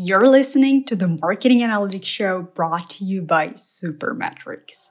You're 0.00 0.28
listening 0.28 0.84
to 0.84 0.94
the 0.94 1.18
Marketing 1.20 1.58
Analytics 1.58 2.04
Show 2.04 2.42
brought 2.42 2.88
to 2.90 3.04
you 3.04 3.20
by 3.20 3.48
Supermetrics. 3.48 4.90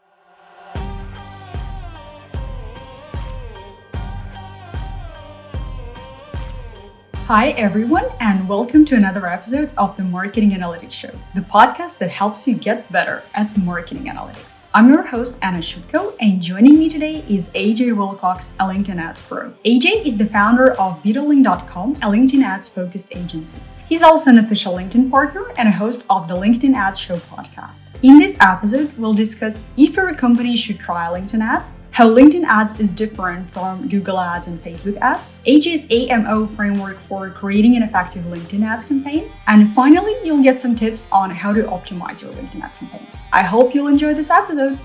Hi, 7.24 7.52
everyone, 7.52 8.04
and 8.20 8.50
welcome 8.50 8.84
to 8.84 8.96
another 8.96 9.26
episode 9.28 9.72
of 9.78 9.96
the 9.96 10.04
Marketing 10.04 10.52
Analytics 10.52 10.92
Show, 10.92 11.12
the 11.36 11.42
podcast 11.42 12.00
that 12.00 12.10
helps 12.10 12.46
you 12.46 12.56
get 12.56 12.92
better 12.92 13.24
at 13.34 13.58
marketing 13.60 14.08
analytics. 14.08 14.60
I'm 14.74 14.90
your 14.90 15.04
host, 15.04 15.40
Anna 15.42 15.60
Shutko, 15.60 16.18
and 16.20 16.42
joining 16.42 16.78
me 16.78 16.90
today 16.90 17.24
is 17.30 17.48
AJ 17.52 17.96
Wilcox, 17.96 18.56
a 18.60 18.64
LinkedIn 18.64 19.00
Ads 19.00 19.22
Pro. 19.22 19.54
AJ 19.64 20.06
is 20.06 20.18
the 20.18 20.26
founder 20.26 20.72
of 20.72 21.02
B2Linked.com, 21.02 21.94
a 21.94 22.08
LinkedIn 22.08 22.44
ads 22.44 22.68
focused 22.68 23.16
agency. 23.16 23.62
He's 23.90 24.04
also 24.04 24.32
an 24.32 24.40
official 24.40 24.74
LinkedIn 24.74 25.10
partner 25.10 25.46
and 25.58 25.70
a 25.70 25.72
host 25.72 26.04
of 26.10 26.28
the 26.28 26.34
LinkedIn 26.34 26.76
Ads 26.76 27.00
Show 27.00 27.16
podcast. 27.16 27.86
In 28.04 28.20
this 28.20 28.38
episode, 28.42 28.92
we'll 28.98 29.14
discuss 29.14 29.64
if 29.78 29.96
your 29.96 30.14
company 30.14 30.58
should 30.58 30.78
try 30.78 31.08
LinkedIn 31.08 31.42
ads, 31.42 31.78
how 31.92 32.10
LinkedIn 32.10 32.44
ads 32.44 32.78
is 32.82 32.94
different 32.94 33.50
from 33.50 33.88
Google 33.88 34.20
ads 34.20 34.50
and 34.50 34.60
Facebook 34.60 34.98
ads, 34.98 35.40
AJ's 35.48 35.90
AMO 35.90 36.48
framework 36.48 36.98
for 37.00 37.30
creating 37.30 37.78
an 37.78 37.84
effective 37.84 38.26
LinkedIn 38.26 38.62
ads 38.62 38.84
campaign, 38.84 39.32
and 39.48 39.70
finally, 39.70 40.16
you'll 40.22 40.44
get 40.44 40.60
some 40.60 40.76
tips 40.76 41.08
on 41.14 41.30
how 41.30 41.54
to 41.54 41.64
optimize 41.64 42.22
your 42.22 42.34
LinkedIn 42.34 42.62
ads 42.62 42.76
campaigns. 42.76 43.18
I 43.32 43.44
hope 43.44 43.74
you'll 43.74 43.88
enjoy 43.88 44.14
this 44.14 44.30
episode. 44.30 44.78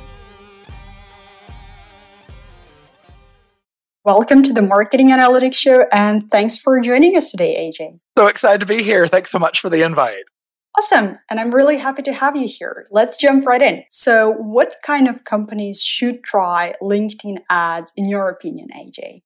Welcome 4.04 4.44
to 4.44 4.52
the 4.52 4.62
Marketing 4.62 5.10
Analytics 5.10 5.54
Show, 5.54 5.86
and 5.92 6.30
thanks 6.30 6.56
for 6.56 6.80
joining 6.80 7.16
us 7.16 7.32
today, 7.32 7.68
AJ. 7.68 7.98
So 8.16 8.26
excited 8.26 8.60
to 8.60 8.66
be 8.66 8.82
here. 8.82 9.06
Thanks 9.06 9.30
so 9.30 9.38
much 9.38 9.60
for 9.60 9.70
the 9.70 9.82
invite. 9.84 10.24
Awesome. 10.76 11.18
And 11.28 11.38
I'm 11.38 11.54
really 11.54 11.76
happy 11.76 12.02
to 12.02 12.12
have 12.12 12.34
you 12.34 12.48
here. 12.48 12.86
Let's 12.90 13.16
jump 13.16 13.46
right 13.46 13.60
in. 13.60 13.82
So, 13.90 14.30
what 14.30 14.76
kind 14.82 15.06
of 15.06 15.24
companies 15.24 15.82
should 15.82 16.24
try 16.24 16.74
LinkedIn 16.82 17.38
ads, 17.50 17.92
in 17.94 18.08
your 18.08 18.30
opinion, 18.30 18.68
AJ? 18.74 19.22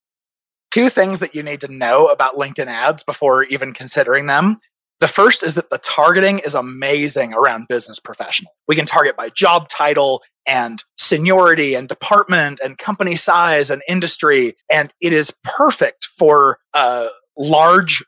Two 0.72 0.88
things 0.88 1.20
that 1.20 1.34
you 1.34 1.42
need 1.44 1.60
to 1.60 1.72
know 1.72 2.06
about 2.06 2.34
LinkedIn 2.34 2.66
ads 2.66 3.04
before 3.04 3.44
even 3.44 3.72
considering 3.72 4.26
them. 4.26 4.56
The 4.98 5.08
first 5.08 5.42
is 5.42 5.54
that 5.54 5.70
the 5.70 5.78
targeting 5.78 6.40
is 6.40 6.54
amazing 6.54 7.34
around 7.34 7.68
business 7.68 8.00
professional. 8.00 8.52
We 8.66 8.76
can 8.76 8.86
target 8.86 9.16
by 9.16 9.28
job 9.28 9.68
title 9.68 10.22
and 10.46 10.82
seniority 10.96 11.74
and 11.74 11.86
department 11.86 12.60
and 12.64 12.78
company 12.78 13.14
size 13.14 13.70
and 13.70 13.82
industry. 13.88 14.54
And 14.70 14.92
it 15.00 15.12
is 15.12 15.34
perfect 15.44 16.08
for 16.18 16.58
uh, 16.72 17.08
large, 17.36 18.02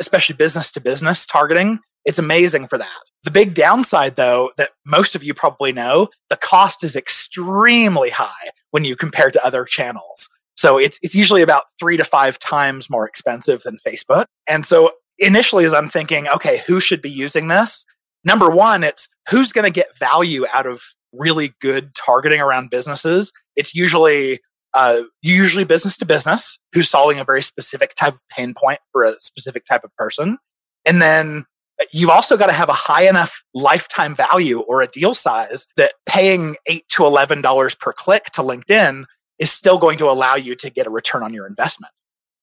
especially 0.00 0.36
business 0.36 0.70
to 0.72 0.80
business 0.80 1.26
targeting. 1.26 1.80
It's 2.04 2.18
amazing 2.18 2.68
for 2.68 2.78
that. 2.78 3.00
The 3.24 3.30
big 3.30 3.54
downside, 3.54 4.16
though, 4.16 4.50
that 4.58 4.70
most 4.86 5.14
of 5.14 5.24
you 5.24 5.32
probably 5.32 5.72
know, 5.72 6.08
the 6.28 6.36
cost 6.36 6.84
is 6.84 6.96
extremely 6.96 8.10
high 8.10 8.50
when 8.70 8.84
you 8.84 8.96
compare 8.96 9.30
to 9.30 9.46
other 9.46 9.64
channels. 9.64 10.28
So 10.56 10.78
it's, 10.78 10.98
it's 11.02 11.14
usually 11.14 11.42
about 11.42 11.64
three 11.78 11.96
to 11.96 12.04
five 12.04 12.38
times 12.38 12.90
more 12.90 13.06
expensive 13.08 13.62
than 13.62 13.78
Facebook. 13.86 14.26
And 14.48 14.66
so 14.66 14.92
initially, 15.18 15.64
as 15.64 15.74
I'm 15.74 15.88
thinking, 15.88 16.28
okay, 16.28 16.62
who 16.66 16.80
should 16.80 17.00
be 17.00 17.10
using 17.10 17.48
this? 17.48 17.84
Number 18.24 18.50
one, 18.50 18.84
it's 18.84 19.08
who's 19.30 19.52
going 19.52 19.64
to 19.64 19.70
get 19.70 19.98
value 19.98 20.44
out 20.52 20.66
of 20.66 20.82
really 21.12 21.54
good 21.60 21.94
targeting 21.94 22.40
around 22.40 22.70
businesses. 22.70 23.32
It's 23.56 23.74
usually 23.74 24.40
uh, 24.74 25.02
usually 25.22 25.64
business 25.64 25.96
to 25.98 26.04
business 26.04 26.58
who's 26.72 26.88
solving 26.88 27.18
a 27.20 27.24
very 27.24 27.42
specific 27.42 27.94
type 27.94 28.14
of 28.14 28.20
pain 28.30 28.54
point 28.54 28.80
for 28.92 29.04
a 29.04 29.14
specific 29.20 29.64
type 29.64 29.84
of 29.84 29.94
person. 29.96 30.38
And 30.84 31.00
then 31.00 31.44
you've 31.92 32.10
also 32.10 32.36
got 32.36 32.46
to 32.46 32.52
have 32.52 32.68
a 32.68 32.72
high 32.72 33.08
enough 33.08 33.42
lifetime 33.54 34.14
value 34.14 34.60
or 34.60 34.82
a 34.82 34.86
deal 34.86 35.14
size 35.14 35.66
that 35.76 35.94
paying 36.06 36.56
eight 36.66 36.88
to 36.90 37.04
eleven 37.04 37.40
dollars 37.40 37.74
per 37.74 37.92
click 37.92 38.24
to 38.26 38.42
LinkedIn 38.42 39.04
is 39.38 39.50
still 39.50 39.78
going 39.78 39.98
to 39.98 40.08
allow 40.08 40.36
you 40.36 40.54
to 40.54 40.70
get 40.70 40.86
a 40.86 40.90
return 40.90 41.22
on 41.22 41.34
your 41.34 41.46
investment. 41.46 41.92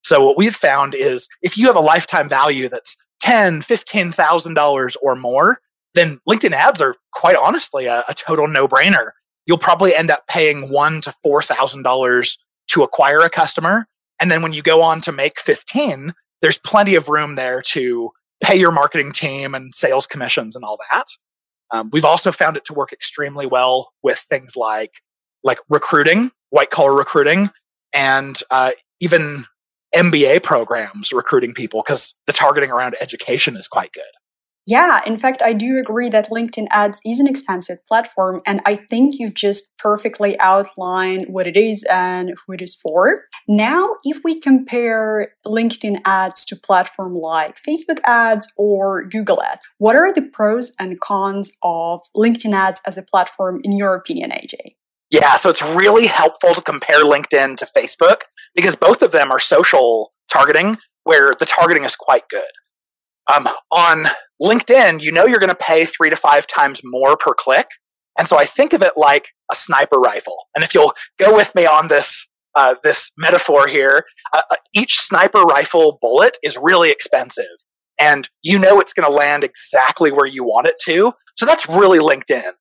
So 0.03 0.25
what 0.25 0.37
we've 0.37 0.55
found 0.55 0.93
is 0.95 1.27
if 1.41 1.57
you 1.57 1.67
have 1.67 1.75
a 1.75 1.81
lifetime 1.81 2.27
value 2.27 2.67
that's 2.67 2.97
ten, 3.19 3.61
fifteen 3.61 4.11
thousand 4.11 4.55
dollars 4.55 4.97
or 5.01 5.15
more, 5.15 5.59
then 5.93 6.19
LinkedIn 6.27 6.51
ads 6.51 6.81
are 6.81 6.95
quite 7.13 7.35
honestly 7.35 7.85
a, 7.85 8.03
a 8.09 8.13
total 8.13 8.47
no 8.47 8.67
brainer. 8.67 9.11
You'll 9.51 9.57
probably 9.57 9.93
end 9.93 10.09
up 10.09 10.27
paying 10.27 10.71
one 10.71 11.01
to 11.01 11.13
four 11.21 11.41
thousand 11.41 11.83
dollars 11.83 12.37
to 12.69 12.83
acquire 12.83 13.19
a 13.19 13.29
customer. 13.29 13.85
And 14.17 14.31
then 14.31 14.41
when 14.41 14.53
you 14.53 14.61
go 14.61 14.81
on 14.81 15.01
to 15.01 15.11
make 15.11 15.41
15, 15.41 16.13
there's 16.41 16.57
plenty 16.57 16.95
of 16.95 17.09
room 17.09 17.35
there 17.35 17.61
to 17.63 18.11
pay 18.41 18.55
your 18.55 18.71
marketing 18.71 19.11
team 19.11 19.53
and 19.53 19.75
sales 19.75 20.07
commissions 20.07 20.55
and 20.55 20.63
all 20.63 20.79
that. 20.89 21.03
Um, 21.69 21.89
we've 21.91 22.05
also 22.05 22.31
found 22.31 22.55
it 22.55 22.63
to 22.63 22.73
work 22.73 22.93
extremely 22.93 23.45
well 23.45 23.91
with 24.01 24.19
things 24.19 24.55
like 24.55 25.01
like 25.43 25.59
recruiting, 25.67 26.31
white 26.51 26.69
collar 26.69 26.95
recruiting, 26.95 27.49
and 27.91 28.39
uh, 28.51 28.71
even 29.01 29.43
MBA 29.93 30.43
programs 30.43 31.11
recruiting 31.11 31.53
people 31.53 31.83
because 31.85 32.15
the 32.25 32.31
targeting 32.31 32.71
around 32.71 32.95
education 33.01 33.57
is 33.57 33.67
quite 33.67 33.91
good. 33.91 34.03
Yeah, 34.67 35.01
in 35.05 35.17
fact, 35.17 35.41
I 35.41 35.53
do 35.53 35.79
agree 35.79 36.07
that 36.09 36.29
LinkedIn 36.29 36.67
ads 36.69 37.01
is 37.03 37.19
an 37.19 37.27
expensive 37.27 37.79
platform, 37.87 38.41
and 38.45 38.61
I 38.65 38.75
think 38.75 39.15
you've 39.17 39.33
just 39.33 39.75
perfectly 39.77 40.39
outlined 40.39 41.25
what 41.29 41.47
it 41.47 41.57
is 41.57 41.83
and 41.89 42.33
who 42.45 42.53
it 42.53 42.61
is 42.61 42.75
for. 42.75 43.23
Now, 43.47 43.95
if 44.03 44.19
we 44.23 44.39
compare 44.39 45.33
LinkedIn 45.45 46.01
ads 46.05 46.45
to 46.45 46.55
platform 46.55 47.15
like 47.15 47.57
Facebook 47.57 47.99
ads 48.05 48.51
or 48.55 49.03
Google 49.03 49.41
ads, 49.41 49.67
what 49.79 49.95
are 49.95 50.13
the 50.13 50.21
pros 50.21 50.73
and 50.79 50.99
cons 51.01 51.57
of 51.63 52.01
LinkedIn 52.15 52.53
ads 52.53 52.81
as 52.85 52.99
a 52.99 53.03
platform 53.03 53.61
in 53.63 53.75
your 53.75 53.95
opinion, 53.95 54.29
AJ? 54.29 54.75
Yeah, 55.09 55.35
so 55.35 55.49
it's 55.49 55.61
really 55.61 56.07
helpful 56.07 56.53
to 56.53 56.61
compare 56.61 57.03
LinkedIn 57.03 57.57
to 57.57 57.67
Facebook 57.75 58.21
because 58.55 58.75
both 58.75 59.01
of 59.01 59.11
them 59.11 59.31
are 59.31 59.39
social 59.39 60.13
targeting 60.31 60.77
where 61.03 61.33
the 61.37 61.45
targeting 61.45 61.83
is 61.83 61.95
quite 61.95 62.29
good. 62.29 62.43
Um, 63.33 63.47
on 63.71 64.07
LinkedIn, 64.41 65.01
you 65.01 65.11
know 65.11 65.25
you're 65.25 65.39
going 65.39 65.49
to 65.49 65.55
pay 65.55 65.85
three 65.85 66.09
to 66.09 66.15
five 66.15 66.47
times 66.47 66.81
more 66.83 67.15
per 67.15 67.33
click. 67.33 67.67
And 68.17 68.27
so 68.27 68.37
I 68.37 68.45
think 68.45 68.73
of 68.73 68.81
it 68.81 68.93
like 68.97 69.29
a 69.51 69.55
sniper 69.55 69.97
rifle. 69.97 70.47
And 70.55 70.63
if 70.63 70.73
you'll 70.73 70.93
go 71.17 71.35
with 71.35 71.53
me 71.55 71.65
on 71.65 71.87
this, 71.87 72.27
uh, 72.55 72.75
this 72.83 73.11
metaphor 73.17 73.67
here, 73.67 74.05
uh, 74.33 74.41
uh 74.51 74.55
each 74.73 74.99
sniper 74.99 75.41
rifle 75.41 75.97
bullet 76.01 76.37
is 76.43 76.57
really 76.61 76.91
expensive. 76.91 77.45
And 77.99 78.29
you 78.41 78.57
know 78.57 78.79
it's 78.79 78.93
going 78.93 79.07
to 79.07 79.15
land 79.15 79.43
exactly 79.43 80.11
where 80.11 80.25
you 80.25 80.43
want 80.43 80.67
it 80.67 80.75
to. 80.83 81.13
So 81.35 81.45
that's 81.45 81.69
really 81.69 81.99
LinkedIn. 81.99 82.51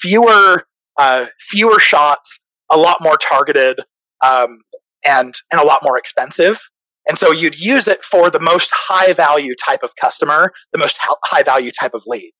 Fewer, 0.00 0.64
uh, 0.98 1.26
fewer 1.38 1.78
shots, 1.78 2.38
a 2.70 2.76
lot 2.76 2.98
more 3.00 3.16
targeted, 3.16 3.80
um, 4.24 4.62
and, 5.06 5.34
and 5.50 5.60
a 5.60 5.64
lot 5.64 5.78
more 5.82 5.96
expensive. 5.96 6.60
And 7.08 7.18
so 7.18 7.32
you'd 7.32 7.58
use 7.58 7.88
it 7.88 8.04
for 8.04 8.30
the 8.30 8.40
most 8.40 8.70
high 8.72 9.12
value 9.14 9.54
type 9.54 9.82
of 9.82 9.96
customer, 9.96 10.52
the 10.72 10.78
most 10.78 10.98
high 11.00 11.42
value 11.42 11.72
type 11.72 11.94
of 11.94 12.02
lead. 12.06 12.32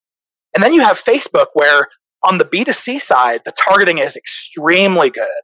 And 0.55 0.63
then 0.63 0.75
you 0.75 0.83
have 0.83 1.03
Facebook 1.03 1.47
where 1.55 1.89
on 2.23 2.39
the 2.39 2.45
B2C 2.45 3.01
side, 3.01 3.43
the 3.45 3.53
targeting 3.53 3.99
is 3.99 4.17
extremely 4.17 5.11
good. 5.11 5.41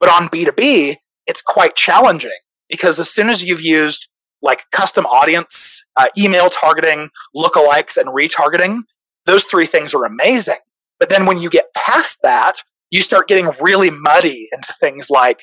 But 0.00 0.10
on 0.10 0.28
B2B, 0.28 0.96
it's 1.26 1.42
quite 1.42 1.76
challenging 1.76 2.38
because 2.68 2.98
as 2.98 3.10
soon 3.10 3.28
as 3.28 3.44
you've 3.44 3.62
used 3.62 4.08
like 4.42 4.64
custom 4.72 5.06
audience, 5.06 5.82
uh, 5.96 6.08
email 6.16 6.50
targeting, 6.50 7.10
lookalikes, 7.34 7.96
and 7.96 8.08
retargeting, 8.08 8.80
those 9.24 9.44
three 9.44 9.66
things 9.66 9.94
are 9.94 10.04
amazing. 10.04 10.58
But 10.98 11.08
then 11.08 11.26
when 11.26 11.40
you 11.40 11.50
get 11.50 11.74
past 11.74 12.18
that, 12.22 12.56
you 12.90 13.00
start 13.00 13.28
getting 13.28 13.50
really 13.60 13.90
muddy 13.90 14.46
into 14.52 14.72
things 14.80 15.10
like, 15.10 15.40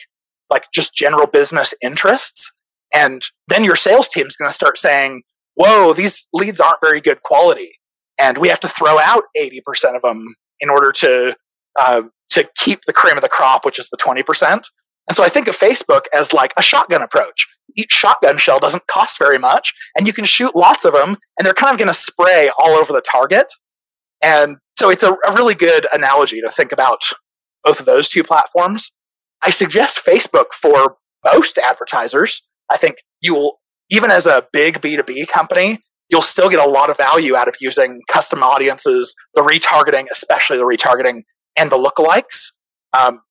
like 0.49 0.65
just 0.73 0.95
general 0.95 1.27
business 1.27 1.73
interests. 1.81 2.51
And 2.93 3.23
then 3.47 3.63
your 3.63 3.75
sales 3.75 4.07
team 4.07 4.27
is 4.27 4.35
going 4.35 4.49
to 4.49 4.55
start 4.55 4.77
saying, 4.77 5.23
whoa, 5.55 5.93
these 5.93 6.27
leads 6.33 6.59
aren't 6.59 6.79
very 6.81 7.01
good 7.01 7.23
quality. 7.23 7.79
And 8.19 8.37
we 8.37 8.49
have 8.49 8.59
to 8.61 8.67
throw 8.67 8.99
out 8.99 9.23
80% 9.37 9.95
of 9.95 10.01
them 10.03 10.35
in 10.59 10.69
order 10.69 10.91
to, 10.91 11.35
uh, 11.79 12.03
to 12.29 12.49
keep 12.57 12.81
the 12.85 12.93
cream 12.93 13.17
of 13.17 13.23
the 13.23 13.29
crop, 13.29 13.65
which 13.65 13.79
is 13.79 13.89
the 13.89 13.97
20%. 13.97 14.63
And 15.07 15.17
so 15.17 15.23
I 15.23 15.29
think 15.29 15.47
of 15.47 15.57
Facebook 15.57 16.03
as 16.13 16.33
like 16.33 16.53
a 16.57 16.61
shotgun 16.61 17.01
approach. 17.01 17.47
Each 17.75 17.91
shotgun 17.91 18.37
shell 18.37 18.59
doesn't 18.59 18.87
cost 18.87 19.17
very 19.17 19.39
much 19.39 19.73
and 19.97 20.05
you 20.05 20.13
can 20.13 20.25
shoot 20.25 20.55
lots 20.55 20.85
of 20.85 20.93
them 20.93 21.17
and 21.37 21.45
they're 21.45 21.53
kind 21.53 21.71
of 21.71 21.77
going 21.77 21.87
to 21.87 21.93
spray 21.93 22.49
all 22.59 22.71
over 22.71 22.93
the 22.93 23.01
target. 23.01 23.47
And 24.21 24.57
so 24.77 24.89
it's 24.89 25.03
a, 25.03 25.13
a 25.13 25.33
really 25.33 25.55
good 25.55 25.87
analogy 25.93 26.39
to 26.41 26.49
think 26.49 26.71
about 26.71 27.01
both 27.63 27.79
of 27.79 27.85
those 27.85 28.07
two 28.07 28.23
platforms. 28.23 28.91
I 29.41 29.49
suggest 29.49 30.05
Facebook 30.05 30.53
for 30.53 30.97
most 31.25 31.57
advertisers 31.57 32.43
I 32.69 32.77
think 32.77 32.97
you 33.21 33.35
will, 33.35 33.59
even 33.89 34.11
as 34.11 34.25
a 34.25 34.47
big 34.51 34.81
B2B 34.81 35.27
company, 35.27 35.79
you'll 36.09 36.21
still 36.21 36.49
get 36.49 36.59
a 36.59 36.69
lot 36.69 36.89
of 36.89 36.97
value 36.97 37.35
out 37.35 37.47
of 37.47 37.55
using 37.59 38.01
custom 38.09 38.43
audiences, 38.43 39.15
the 39.33 39.41
retargeting, 39.41 40.05
especially 40.11 40.57
the 40.57 40.63
retargeting 40.63 41.21
and 41.57 41.71
the 41.71 41.77
lookalikes. 41.77 42.51
Um, 42.97 43.21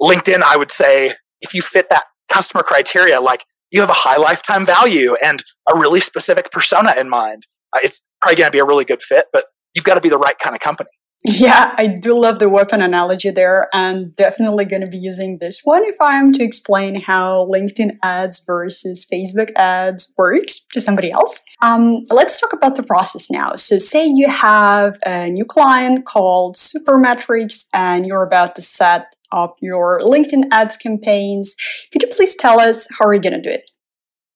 LinkedIn, 0.00 0.42
I 0.42 0.56
would 0.56 0.70
say, 0.70 1.14
if 1.40 1.54
you 1.54 1.62
fit 1.62 1.88
that 1.90 2.04
customer 2.28 2.62
criteria, 2.62 3.20
like 3.20 3.44
you 3.70 3.80
have 3.80 3.90
a 3.90 3.94
high 3.94 4.16
lifetime 4.16 4.64
value 4.64 5.14
and 5.24 5.42
a 5.72 5.78
really 5.78 6.00
specific 6.00 6.50
persona 6.50 6.94
in 6.98 7.08
mind, 7.08 7.46
uh, 7.72 7.80
it's 7.82 8.02
probably 8.20 8.36
going 8.36 8.48
to 8.48 8.52
be 8.52 8.58
a 8.58 8.64
really 8.64 8.84
good 8.84 9.02
fit, 9.02 9.26
but 9.32 9.46
you've 9.74 9.84
got 9.84 9.94
to 9.94 10.00
be 10.00 10.08
the 10.08 10.18
right 10.18 10.38
kind 10.38 10.54
of 10.54 10.60
company. 10.60 10.90
Yeah, 11.22 11.74
I 11.76 11.86
do 11.86 12.18
love 12.18 12.38
the 12.38 12.48
weapon 12.48 12.80
analogy 12.80 13.28
there 13.28 13.68
and 13.74 14.16
definitely 14.16 14.64
going 14.64 14.80
to 14.80 14.88
be 14.88 14.96
using 14.96 15.36
this 15.36 15.60
one 15.64 15.84
if 15.84 16.00
I 16.00 16.14
am 16.14 16.32
to 16.32 16.42
explain 16.42 16.98
how 16.98 17.46
LinkedIn 17.52 17.90
ads 18.02 18.42
versus 18.44 19.06
Facebook 19.10 19.52
ads 19.54 20.14
works 20.16 20.60
to 20.72 20.80
somebody 20.80 21.12
else. 21.12 21.42
Um, 21.60 22.04
let's 22.10 22.40
talk 22.40 22.54
about 22.54 22.76
the 22.76 22.82
process 22.82 23.30
now. 23.30 23.54
So 23.56 23.76
say 23.76 24.06
you 24.06 24.30
have 24.30 24.96
a 25.04 25.28
new 25.28 25.44
client 25.44 26.06
called 26.06 26.56
Supermetrics 26.56 27.66
and 27.74 28.06
you're 28.06 28.24
about 28.24 28.56
to 28.56 28.62
set 28.62 29.14
up 29.30 29.56
your 29.60 30.00
LinkedIn 30.00 30.44
ads 30.50 30.78
campaigns. 30.78 31.54
Could 31.92 32.02
you 32.02 32.08
please 32.08 32.34
tell 32.34 32.58
us 32.58 32.88
how 32.98 33.04
are 33.04 33.12
you 33.12 33.20
going 33.20 33.34
to 33.34 33.42
do 33.42 33.50
it? 33.50 33.70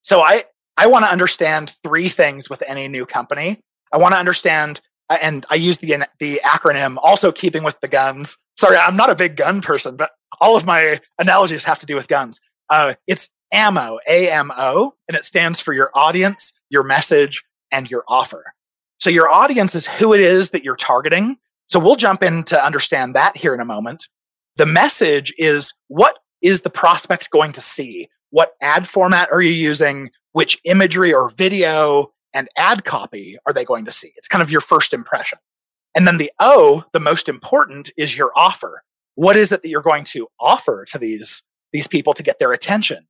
So 0.02 0.20
I, 0.20 0.44
I 0.76 0.86
want 0.88 1.06
to 1.06 1.10
understand 1.10 1.76
three 1.82 2.08
things 2.08 2.50
with 2.50 2.62
any 2.66 2.88
new 2.88 3.06
company. 3.06 3.58
I 3.90 3.96
want 3.96 4.12
to 4.12 4.19
understand 4.19 4.82
and 5.10 5.46
I 5.50 5.56
use 5.56 5.78
the 5.78 6.06
the 6.18 6.40
acronym 6.44 6.96
also 7.02 7.32
keeping 7.32 7.62
with 7.62 7.80
the 7.80 7.88
guns. 7.88 8.36
Sorry, 8.56 8.76
I'm 8.76 8.96
not 8.96 9.10
a 9.10 9.14
big 9.14 9.36
gun 9.36 9.60
person, 9.60 9.96
but 9.96 10.10
all 10.40 10.56
of 10.56 10.64
my 10.64 11.00
analogies 11.18 11.64
have 11.64 11.78
to 11.80 11.86
do 11.86 11.94
with 11.94 12.08
guns. 12.08 12.40
Uh, 12.70 12.94
it's 13.06 13.30
AMO, 13.52 13.98
A 14.08 14.30
M 14.30 14.50
O, 14.56 14.94
and 15.08 15.16
it 15.16 15.24
stands 15.24 15.60
for 15.60 15.72
your 15.72 15.90
audience, 15.94 16.52
your 16.70 16.82
message, 16.82 17.44
and 17.70 17.90
your 17.90 18.04
offer. 18.08 18.54
So 18.98 19.10
your 19.10 19.28
audience 19.28 19.74
is 19.74 19.86
who 19.86 20.14
it 20.14 20.20
is 20.20 20.50
that 20.50 20.64
you're 20.64 20.76
targeting. 20.76 21.36
So 21.68 21.78
we'll 21.78 21.96
jump 21.96 22.22
in 22.22 22.42
to 22.44 22.64
understand 22.64 23.14
that 23.14 23.36
here 23.36 23.54
in 23.54 23.60
a 23.60 23.64
moment. 23.64 24.08
The 24.56 24.66
message 24.66 25.34
is 25.36 25.74
what 25.88 26.18
is 26.40 26.62
the 26.62 26.70
prospect 26.70 27.30
going 27.30 27.52
to 27.52 27.60
see? 27.60 28.08
What 28.30 28.52
ad 28.60 28.86
format 28.86 29.28
are 29.30 29.42
you 29.42 29.52
using? 29.52 30.10
Which 30.32 30.58
imagery 30.64 31.12
or 31.12 31.30
video 31.30 32.12
and 32.34 32.48
ad 32.56 32.84
copy 32.84 33.38
are 33.46 33.52
they 33.52 33.64
going 33.64 33.84
to 33.84 33.92
see? 33.92 34.12
It's 34.16 34.28
kind 34.28 34.42
of 34.42 34.50
your 34.50 34.60
first 34.60 34.92
impression. 34.92 35.38
And 35.94 36.06
then 36.06 36.19
the 36.19 36.32
O, 36.40 36.84
the 36.92 37.00
most 37.00 37.28
important, 37.28 37.90
is 37.96 38.19
your 38.19 38.32
offer. 38.34 38.82
What 39.14 39.36
is 39.36 39.52
it 39.52 39.62
that 39.62 39.69
you're 39.69 39.81
going 39.81 40.04
to 40.06 40.26
offer 40.40 40.84
to 40.90 40.98
these, 40.98 41.44
these 41.72 41.86
people 41.86 42.12
to 42.14 42.22
get 42.22 42.40
their 42.40 42.52
attention? 42.52 43.06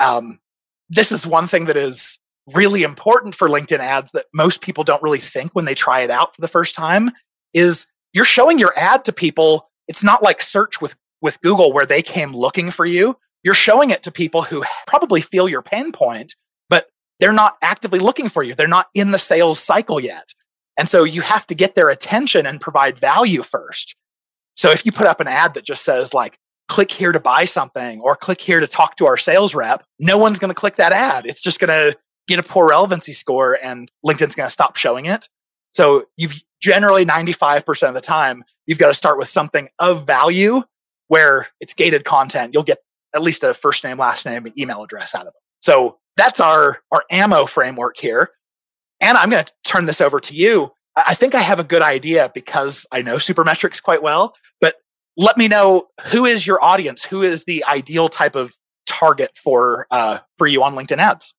Um, 0.00 0.40
this 0.88 1.12
is 1.12 1.26
one 1.26 1.46
thing 1.46 1.66
that 1.66 1.76
is 1.76 2.18
really 2.52 2.82
important 2.82 3.34
for 3.34 3.48
LinkedIn 3.48 3.78
ads 3.78 4.12
that 4.12 4.26
most 4.34 4.60
people 4.60 4.84
don't 4.84 5.02
really 5.02 5.18
think 5.18 5.52
when 5.52 5.64
they 5.64 5.74
try 5.74 6.00
it 6.00 6.10
out 6.10 6.34
for 6.34 6.40
the 6.40 6.48
first 6.48 6.74
time 6.74 7.10
is 7.54 7.86
you're 8.12 8.24
showing 8.24 8.58
your 8.58 8.76
ad 8.76 9.04
to 9.04 9.12
people. 9.12 9.68
It's 9.88 10.04
not 10.04 10.22
like 10.22 10.42
search 10.42 10.80
with, 10.80 10.96
with 11.20 11.40
Google 11.40 11.72
where 11.72 11.86
they 11.86 12.02
came 12.02 12.32
looking 12.32 12.70
for 12.70 12.84
you. 12.84 13.16
You're 13.42 13.54
showing 13.54 13.90
it 13.90 14.02
to 14.04 14.10
people 14.10 14.42
who 14.42 14.64
probably 14.86 15.20
feel 15.20 15.48
your 15.48 15.62
pain 15.62 15.92
point 15.92 16.34
they're 17.20 17.32
not 17.32 17.56
actively 17.62 17.98
looking 17.98 18.28
for 18.28 18.42
you. 18.42 18.54
They're 18.54 18.68
not 18.68 18.86
in 18.94 19.10
the 19.10 19.18
sales 19.18 19.58
cycle 19.58 20.00
yet. 20.00 20.34
And 20.78 20.88
so 20.88 21.04
you 21.04 21.22
have 21.22 21.46
to 21.46 21.54
get 21.54 21.74
their 21.74 21.88
attention 21.88 22.46
and 22.46 22.60
provide 22.60 22.98
value 22.98 23.42
first. 23.42 23.96
So 24.56 24.70
if 24.70 24.84
you 24.84 24.92
put 24.92 25.06
up 25.06 25.20
an 25.20 25.28
ad 25.28 25.54
that 25.54 25.64
just 25.64 25.84
says 25.84 26.12
like, 26.12 26.38
click 26.68 26.90
here 26.90 27.12
to 27.12 27.20
buy 27.20 27.44
something 27.44 28.00
or 28.00 28.16
click 28.16 28.40
here 28.40 28.60
to 28.60 28.66
talk 28.66 28.96
to 28.96 29.06
our 29.06 29.16
sales 29.16 29.54
rep, 29.54 29.84
no 29.98 30.18
one's 30.18 30.38
going 30.38 30.50
to 30.50 30.54
click 30.54 30.76
that 30.76 30.92
ad. 30.92 31.26
It's 31.26 31.40
just 31.40 31.60
going 31.60 31.68
to 31.68 31.96
get 32.26 32.38
a 32.38 32.42
poor 32.42 32.68
relevancy 32.68 33.12
score 33.12 33.56
and 33.62 33.88
LinkedIn's 34.04 34.34
going 34.34 34.46
to 34.46 34.52
stop 34.52 34.76
showing 34.76 35.06
it. 35.06 35.28
So 35.72 36.06
you've 36.16 36.42
generally 36.60 37.04
95% 37.04 37.88
of 37.88 37.94
the 37.94 38.00
time, 38.00 38.44
you've 38.66 38.78
got 38.78 38.88
to 38.88 38.94
start 38.94 39.18
with 39.18 39.28
something 39.28 39.68
of 39.78 40.06
value 40.06 40.62
where 41.08 41.48
it's 41.60 41.74
gated 41.74 42.04
content. 42.04 42.52
You'll 42.52 42.62
get 42.62 42.78
at 43.14 43.22
least 43.22 43.44
a 43.44 43.54
first 43.54 43.84
name, 43.84 43.98
last 43.98 44.26
name, 44.26 44.46
email 44.58 44.82
address 44.82 45.14
out 45.14 45.22
of 45.22 45.28
it. 45.28 45.42
So 45.60 45.98
that's 46.16 46.40
our, 46.40 46.78
our 46.92 47.04
AMO 47.10 47.46
framework 47.46 47.96
here. 47.98 48.30
And 49.00 49.18
I'm 49.18 49.30
going 49.30 49.44
to 49.44 49.52
turn 49.64 49.86
this 49.86 50.00
over 50.00 50.20
to 50.20 50.34
you. 50.34 50.70
I 50.96 51.14
think 51.14 51.34
I 51.34 51.40
have 51.40 51.58
a 51.58 51.64
good 51.64 51.82
idea 51.82 52.30
because 52.34 52.86
I 52.90 53.02
know 53.02 53.16
Supermetrics 53.16 53.82
quite 53.82 54.02
well, 54.02 54.34
but 54.60 54.76
let 55.16 55.36
me 55.36 55.48
know 55.48 55.88
who 56.12 56.24
is 56.24 56.46
your 56.46 56.62
audience? 56.62 57.04
Who 57.04 57.22
is 57.22 57.44
the 57.44 57.64
ideal 57.64 58.08
type 58.08 58.34
of 58.34 58.54
target 58.86 59.32
for, 59.42 59.86
uh, 59.90 60.18
for 60.38 60.46
you 60.46 60.62
on 60.62 60.74
LinkedIn 60.74 60.98
ads? 60.98 61.34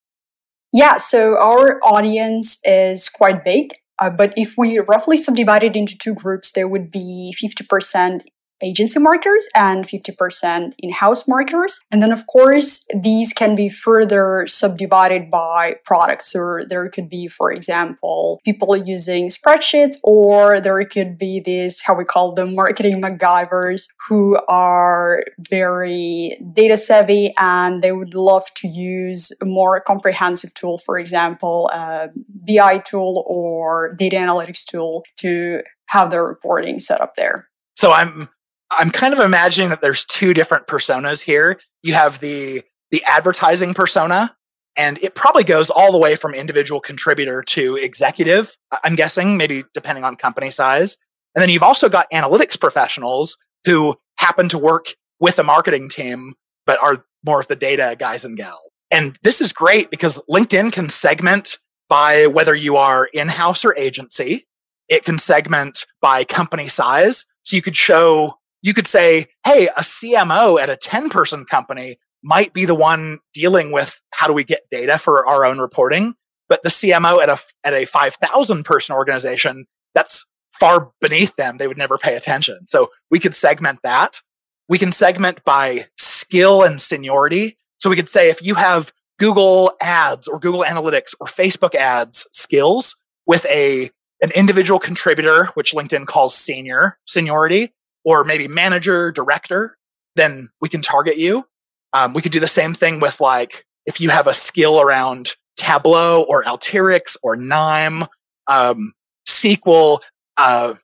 Yeah, 0.74 0.98
so 0.98 1.38
our 1.38 1.80
audience 1.84 2.60
is 2.64 3.10
quite 3.10 3.44
big. 3.44 3.72
Uh, 4.00 4.12
but 4.12 4.34
if 4.38 4.56
we 4.58 4.78
roughly 4.80 5.18
subdivide 5.18 5.64
it 5.64 5.76
into 5.76 5.98
two 5.98 6.14
groups, 6.14 6.52
there 6.52 6.68
would 6.68 6.92
be 6.92 7.34
50% 7.44 8.22
agency 8.62 9.00
marketers 9.00 9.48
and 9.56 9.86
50% 9.86 10.74
in-house 10.80 11.28
marketers. 11.28 11.80
And 11.92 12.02
then 12.02 12.12
of 12.12 12.26
course, 12.28 12.86
these 13.02 13.34
can 13.34 13.56
be 13.56 13.70
further 13.70 14.46
subdivided 14.48 15.30
by 15.30 15.76
products. 15.86 16.36
Or 16.36 16.64
there 16.68 16.90
could 16.90 17.10
be, 17.10 17.28
for 17.28 17.52
example, 17.52 18.40
people 18.44 18.76
using 18.76 19.28
spreadsheets, 19.28 19.98
or 20.04 20.60
there 20.60 20.84
could 20.86 21.18
be 21.18 21.42
these, 21.44 21.82
how 21.82 21.96
we 21.96 22.06
call 22.06 22.34
them, 22.34 22.56
marketing 22.56 23.02
MacGyvers 23.02 23.88
who 24.08 24.40
are 24.48 25.24
very 25.40 26.38
data 26.54 26.78
savvy 26.78 27.34
and 27.38 27.82
they 27.82 27.92
would 27.92 28.14
love 28.14 28.46
to 28.56 28.68
use 28.68 29.32
a 29.46 29.50
more 29.50 29.80
comprehensive 29.80 30.54
tool, 30.54 30.78
for 30.78 30.98
example, 30.98 31.70
a 31.74 32.08
BI 32.28 32.80
tool 32.80 33.24
or 33.28 33.96
data 33.98 34.18
analytics 34.18 34.66
tool 34.66 35.04
to 35.18 35.62
have 35.88 36.12
their 36.12 36.26
reporting 36.26 36.80
set 36.80 37.02
up 37.02 37.16
there. 37.16 37.50
So 37.76 37.92
I'm 37.92 38.30
I'm 38.72 38.90
kind 38.90 39.14
of 39.14 39.20
imagining 39.20 39.70
that 39.70 39.82
there's 39.82 40.06
two 40.06 40.34
different 40.34 40.68
personas 40.68 41.24
here. 41.24 41.60
You 41.84 41.94
have 41.94 42.20
the 42.20 42.64
the 42.92 43.04
advertising 43.08 43.74
persona, 43.74 44.36
and 44.76 44.98
it 45.00 45.16
probably 45.16 45.44
goes 45.44 45.70
all 45.70 45.92
the 45.92 45.98
way 45.98 46.16
from 46.16 46.34
individual 46.34 46.80
contributor 46.80 47.42
to 47.44 47.76
executive. 47.76 48.56
I'm 48.84 48.96
guessing, 48.96 49.38
maybe 49.38 49.64
depending 49.74 50.04
on 50.04 50.16
company 50.16 50.50
size. 50.50 50.98
And 51.36 51.42
then 51.42 51.50
you've 51.50 51.64
also 51.64 51.90
got 51.90 52.10
analytics 52.12 52.60
professionals 52.60 53.38
who 53.66 53.96
happen 54.18 54.50
to 54.50 54.58
work 54.58 54.96
with 55.20 55.38
a 55.40 55.44
marketing 55.44 55.90
team, 55.90 56.34
but 56.66 56.82
are 56.82 57.06
more 57.26 57.40
of 57.40 57.48
the 57.48 57.56
data 57.56 57.96
guys 57.98 58.24
and 58.26 58.38
gals. 58.38 58.72
And 58.90 59.18
this 59.22 59.42
is 59.42 59.52
great 59.52 59.92
because 59.92 60.22
LinkedIn 60.30 60.72
can 60.72 60.90
segment 60.90 61.60
by 61.90 62.28
whether 62.28 62.56
you 62.56 62.78
are 62.78 63.08
in-house 63.14 63.66
or 63.66 63.76
agency. 63.78 64.48
It 64.88 65.04
can 65.04 65.18
segment 65.18 65.86
by 66.02 66.24
company 66.24 66.70
size. 66.70 67.26
So 67.44 67.56
you 67.56 67.62
could 67.62 67.76
show 67.76 68.36
you 68.68 68.74
could 68.74 68.86
say, 68.86 69.28
hey, 69.46 69.70
a 69.78 69.82
CMO 69.82 70.60
at 70.60 70.70
a 70.70 70.76
10 70.76 71.10
person 71.10 71.46
company 71.46 71.98
might 72.22 72.52
be 72.52 72.66
the 72.66 72.76
one 72.76 73.20
dealing 73.34 73.72
with 73.72 74.02
how 74.12 74.28
do 74.28 74.34
we 74.34 74.44
get 74.44 74.70
data 74.70 74.98
for 74.98 75.26
our 75.26 75.46
own 75.46 75.60
reporting. 75.60 76.16
But 76.50 76.64
the 76.64 76.70
CMO 76.70 77.24
at 77.24 77.30
a, 77.30 77.40
at 77.64 77.74
a 77.74 77.86
5,000 77.86 78.66
person 78.66 78.94
organization, 78.94 79.68
that's 79.96 80.26
far 80.52 80.92
beneath 81.00 81.34
them. 81.38 81.56
They 81.56 81.68
would 81.70 81.78
never 81.78 81.98
pay 81.98 82.18
attention. 82.18 82.68
So 82.68 82.90
we 83.10 83.20
could 83.20 83.34
segment 83.34 83.80
that. 83.84 84.22
We 84.68 84.78
can 84.78 84.92
segment 84.92 85.46
by 85.46 85.86
skill 85.98 86.62
and 86.62 86.82
seniority. 86.82 87.58
So 87.80 87.90
we 87.90 87.96
could 87.96 88.10
say 88.10 88.30
if 88.30 88.44
you 88.44 88.56
have 88.56 88.92
Google 89.18 89.72
ads 89.82 90.28
or 90.28 90.40
Google 90.40 90.64
analytics 90.64 91.16
or 91.22 91.28
Facebook 91.28 91.74
ads 91.74 92.28
skills 92.34 92.98
with 93.26 93.46
a, 93.46 93.92
an 94.22 94.32
individual 94.36 94.78
contributor, 94.78 95.46
which 95.54 95.72
LinkedIn 95.72 96.06
calls 96.06 96.36
senior 96.36 96.98
seniority, 97.06 97.72
or 98.08 98.24
maybe 98.24 98.48
manager, 98.48 99.12
director, 99.12 99.78
then 100.16 100.48
we 100.62 100.70
can 100.70 100.82
target 100.82 101.18
you. 101.18 101.46
Um, 101.92 102.14
we 102.14 102.22
could 102.22 102.32
do 102.32 102.40
the 102.40 102.48
same 102.48 102.74
thing 102.74 103.02
with 103.02 103.20
like, 103.20 103.66
if 103.86 104.00
you 104.00 104.10
have 104.12 104.28
a 104.28 104.34
skill 104.34 104.80
around 104.80 105.36
Tableau 105.58 106.24
or 106.24 106.42
Alteryx 106.46 107.18
or 107.22 107.36
KNIME, 107.36 108.06
um, 108.48 108.94
SQL, 109.28 110.00
uh, 110.38 110.76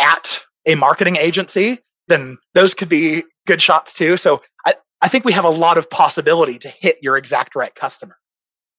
at 0.00 0.40
a 0.64 0.74
marketing 0.74 1.16
agency, 1.16 1.80
then 2.08 2.38
those 2.54 2.72
could 2.72 2.88
be 2.88 3.24
good 3.46 3.60
shots 3.60 3.92
too. 3.92 4.16
So 4.16 4.40
I, 4.66 4.72
I 5.02 5.08
think 5.08 5.26
we 5.26 5.34
have 5.34 5.44
a 5.44 5.50
lot 5.50 5.76
of 5.76 5.90
possibility 5.90 6.58
to 6.60 6.70
hit 6.70 6.96
your 7.02 7.18
exact 7.18 7.54
right 7.54 7.74
customer. 7.74 8.16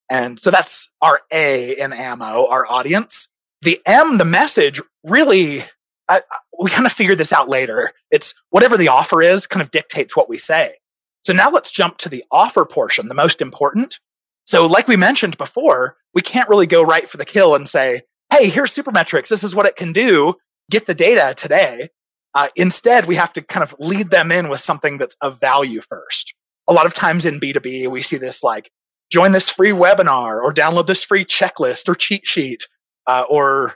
And 0.09 0.39
so 0.39 0.49
that's 0.49 0.89
our 1.03 1.21
A 1.31 1.77
in 1.77 1.93
ammo, 1.93 2.47
our 2.49 2.65
audience. 2.67 3.29
The 3.61 3.79
M, 3.85 4.17
the 4.17 4.25
message 4.25 4.81
really 5.03 5.65
I, 6.09 6.21
we 6.59 6.69
kind 6.69 6.85
of 6.85 6.91
figure 6.91 7.15
this 7.15 7.33
out 7.33 7.49
later. 7.49 7.91
It's 8.11 8.33
whatever 8.49 8.77
the 8.77 8.89
offer 8.89 9.21
is 9.21 9.47
kind 9.47 9.61
of 9.61 9.71
dictates 9.71 10.15
what 10.15 10.29
we 10.29 10.37
say. 10.37 10.75
So 11.23 11.33
now 11.33 11.49
let's 11.49 11.71
jump 11.71 11.97
to 11.99 12.09
the 12.09 12.23
offer 12.31 12.65
portion, 12.65 13.07
the 13.07 13.13
most 13.13 13.41
important. 13.41 13.99
So 14.45 14.65
like 14.65 14.87
we 14.87 14.97
mentioned 14.97 15.37
before, 15.37 15.95
we 16.13 16.21
can't 16.21 16.49
really 16.49 16.67
go 16.67 16.83
right 16.83 17.07
for 17.07 17.17
the 17.17 17.25
kill 17.25 17.55
and 17.55 17.67
say, 17.67 18.01
Hey, 18.31 18.49
here's 18.49 18.75
Supermetrics. 18.75 19.29
This 19.29 19.43
is 19.43 19.55
what 19.55 19.65
it 19.65 19.75
can 19.75 19.93
do. 19.93 20.35
Get 20.69 20.87
the 20.87 20.95
data 20.95 21.33
today. 21.35 21.89
Uh, 22.35 22.47
instead, 22.55 23.05
we 23.05 23.15
have 23.15 23.31
to 23.33 23.41
kind 23.41 23.63
of 23.63 23.75
lead 23.79 24.09
them 24.09 24.31
in 24.31 24.49
with 24.49 24.59
something 24.59 24.97
that's 24.97 25.15
of 25.21 25.39
value 25.39 25.81
first. 25.81 26.33
A 26.67 26.73
lot 26.73 26.85
of 26.85 26.93
times 26.93 27.25
in 27.25 27.39
B2B, 27.39 27.87
we 27.89 28.01
see 28.01 28.17
this 28.17 28.43
like, 28.43 28.71
join 29.11 29.33
this 29.33 29.49
free 29.49 29.69
webinar 29.69 30.41
or 30.41 30.53
download 30.53 30.87
this 30.87 31.03
free 31.03 31.25
checklist 31.25 31.87
or 31.87 31.93
cheat 31.93 32.25
sheet, 32.25 32.67
uh, 33.05 33.25
or 33.29 33.75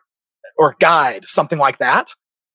or 0.58 0.76
guide, 0.80 1.26
something 1.26 1.60
like 1.60 1.78
that. 1.78 2.14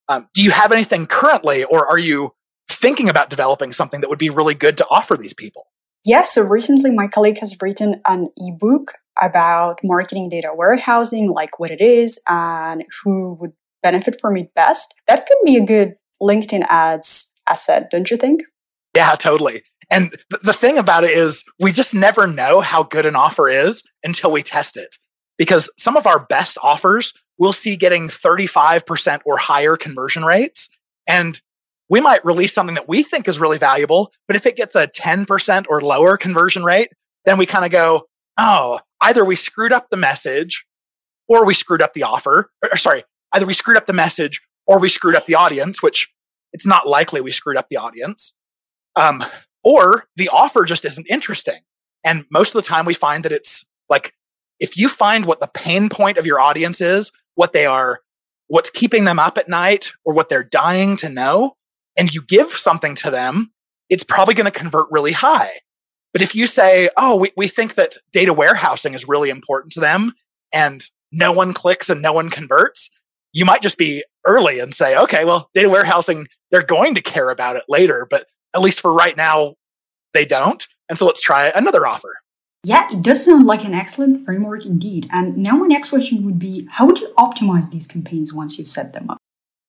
Um, 0.09 0.29
do 0.35 0.43
you 0.43 0.51
have 0.51 0.73
anything 0.73 1.07
currently, 1.07 1.65
or 1.65 1.87
are 1.87 1.99
you 1.99 2.33
thinking 2.69 3.09
about 3.09 3.31
developing 3.31 3.73
something 3.73 4.01
that 4.01 4.11
would 4.11 4.19
be 4.19 4.31
really 4.31 4.55
good 4.55 4.77
to 4.79 4.87
offer 4.91 5.17
these 5.17 5.35
people? 5.35 5.67
Yeah, 6.05 6.25
so 6.25 6.43
recently 6.43 6.91
my 6.91 7.07
colleague 7.07 7.39
has 7.39 7.57
written 7.63 8.01
an 8.07 8.31
ebook 8.37 8.95
about 9.21 9.79
marketing 9.85 10.29
data 10.29 10.51
warehousing, 10.55 11.31
like 11.31 11.59
what 11.59 11.71
it 11.71 11.81
is 11.81 12.21
and 12.29 12.85
who 13.05 13.35
would 13.35 13.53
benefit 13.83 14.21
from 14.21 14.37
it 14.37 14.55
best, 14.55 14.95
that 15.07 15.27
could 15.27 15.39
be 15.45 15.57
a 15.57 15.65
good 15.65 15.95
LinkedIn 16.23 16.65
ads 16.69 17.35
asset, 17.49 17.91
don't 17.91 18.11
you 18.11 18.17
think? 18.17 18.43
Yeah, 18.95 19.15
totally. 19.17 19.63
And 19.91 20.11
th- 20.31 20.43
the 20.43 20.53
thing 20.53 20.79
about 20.79 21.05
it 21.05 21.11
is, 21.11 21.45
we 21.59 21.73
just 21.73 21.95
never 21.95 22.27
know 22.27 22.61
how 22.61 22.83
good 22.83 23.05
an 23.05 23.17
offer 23.17 23.49
is 23.49 23.83
until 24.05 24.31
we 24.31 24.43
test 24.43 24.77
it. 24.77 24.97
Because 25.39 25.71
some 25.79 25.97
of 25.97 26.07
our 26.07 26.25
best 26.27 26.57
offers 26.63 27.13
we'll 27.39 27.53
see 27.53 27.77
getting 27.77 28.09
35% 28.09 29.21
or 29.25 29.37
higher 29.39 29.77
conversion 29.77 30.25
rates. 30.25 30.69
And 31.07 31.41
we 31.89 32.01
might 32.01 32.25
release 32.25 32.55
something 32.55 32.75
that 32.75 32.89
we 32.89 33.03
think 33.03 33.29
is 33.29 33.39
really 33.39 33.59
valuable, 33.59 34.13
but 34.27 34.37
if 34.37 34.47
it 34.47 34.57
gets 34.57 34.75
a 34.75 34.87
10% 34.87 35.67
or 35.69 35.81
lower 35.81 36.17
conversion 36.17 36.65
rate, 36.65 36.89
then 37.25 37.39
we 37.39 37.47
kind 37.47 37.65
of 37.65 37.71
go, 37.71 38.07
oh, 38.39 38.81
either 39.03 39.25
we 39.25 39.37
screwed 39.37 39.73
up 39.73 39.91
the 39.91 39.97
message 39.97 40.65
or 41.29 41.45
we 41.45 41.55
screwed 41.55 41.83
up 41.83 41.95
the 41.95 42.03
offer. 42.03 42.51
Or, 42.63 42.77
sorry, 42.77 43.05
either 43.35 43.47
we 43.47 43.53
screwed 43.53 43.77
up 43.77 43.87
the 43.87 43.93
message 43.93 44.41
or 44.67 44.81
we 44.81 44.89
screwed 44.89 45.15
up 45.15 45.27
the 45.27 45.35
audience, 45.35 45.83
which 45.83 46.11
it's 46.53 46.67
not 46.67 46.87
likely 46.87 47.21
we 47.21 47.31
screwed 47.31 47.57
up 47.57 47.69
the 47.69 47.77
audience. 47.77 48.35
Um, 48.97 49.25
or 49.65 50.05
the 50.17 50.29
offer 50.29 50.65
just 50.65 50.85
isn't 50.85 51.07
interesting. 51.09 51.61
And 52.05 52.25
most 52.31 52.55
of 52.55 52.63
the 52.63 52.69
time 52.69 52.85
we 52.85 52.95
find 52.95 53.25
that 53.25 53.33
it's 53.33 53.65
like, 53.89 54.15
if 54.61 54.77
you 54.77 54.89
find 54.89 55.27
what 55.27 55.41
the 55.41 55.49
pain 55.49 55.89
point 55.89 56.19
of 56.19 56.27
your 56.27 56.41
audience 56.41 56.81
is, 56.81 57.13
what 57.35 57.53
they 57.53 57.67
are, 57.67 58.01
what's 58.49 58.71
keeping 58.71 59.05
them 59.05 59.19
up 59.19 59.39
at 59.39 59.49
night 59.49 59.93
or 60.05 60.13
what 60.15 60.29
they're 60.29 60.45
dying 60.45 60.97
to 60.99 61.09
know, 61.09 61.55
and 61.97 62.15
you 62.15 62.23
give 62.23 62.53
something 62.53 62.95
to 62.97 63.11
them, 63.11 63.53
it's 63.89 64.05
probably 64.05 64.35
going 64.35 64.51
to 64.51 64.59
convert 64.59 64.89
really 64.91 65.13
high. 65.13 65.51
But 66.13 66.23
if 66.23 66.35
you 66.35 66.47
say, 66.47 66.91
oh, 66.97 67.19
we, 67.19 67.31
we 67.37 67.49
think 67.49 67.75
that 67.75 67.97
data 68.13 68.33
warehousing 68.35 68.95
is 68.95 69.09
really 69.09 69.31
important 69.31 69.73
to 69.75 69.81
them 69.81 70.13
and 70.53 70.83
no 71.11 71.33
one 71.33 71.53
clicks 71.53 71.89
and 71.89 72.03
no 72.03 72.13
one 72.13 72.31
converts, 72.31 72.91
you 73.33 73.45
might 73.45 73.63
just 73.63 73.79
be 73.79 74.05
early 74.27 74.59
and 74.59 74.75
say, 74.75 74.97
okay, 74.97 75.25
well, 75.25 75.51
data 75.55 75.71
warehousing, 75.71 76.27
they're 76.51 76.63
going 76.63 76.95
to 76.95 77.01
care 77.01 77.31
about 77.31 77.57
it 77.57 77.65
later, 77.69 78.07
but 78.09 78.27
at 78.55 78.61
least 78.61 78.81
for 78.81 78.93
right 78.93 79.17
now, 79.17 79.55
they 80.13 80.27
don't. 80.27 80.67
And 80.89 80.99
so 80.99 81.07
let's 81.07 81.23
try 81.23 81.51
another 81.55 81.87
offer. 81.87 82.17
Yeah, 82.65 82.87
it 82.93 83.03
does 83.03 83.25
sound 83.25 83.45
like 83.45 83.65
an 83.65 83.75
excellent 83.75 84.25
framework 84.25 84.65
indeed. 84.65 85.09
And 85.13 85.37
now 85.37 85.57
my 85.57 85.67
next 85.67 85.91
question 85.91 86.25
would 86.25 86.39
be 86.39 86.67
how 86.71 86.87
would 86.87 87.01
you 87.01 87.13
optimize 87.19 87.71
these 87.71 87.89
campaigns 87.89 88.33
once 88.33 88.57
you've 88.57 88.69
set 88.69 88.93
them 88.93 89.11
up? 89.11 89.19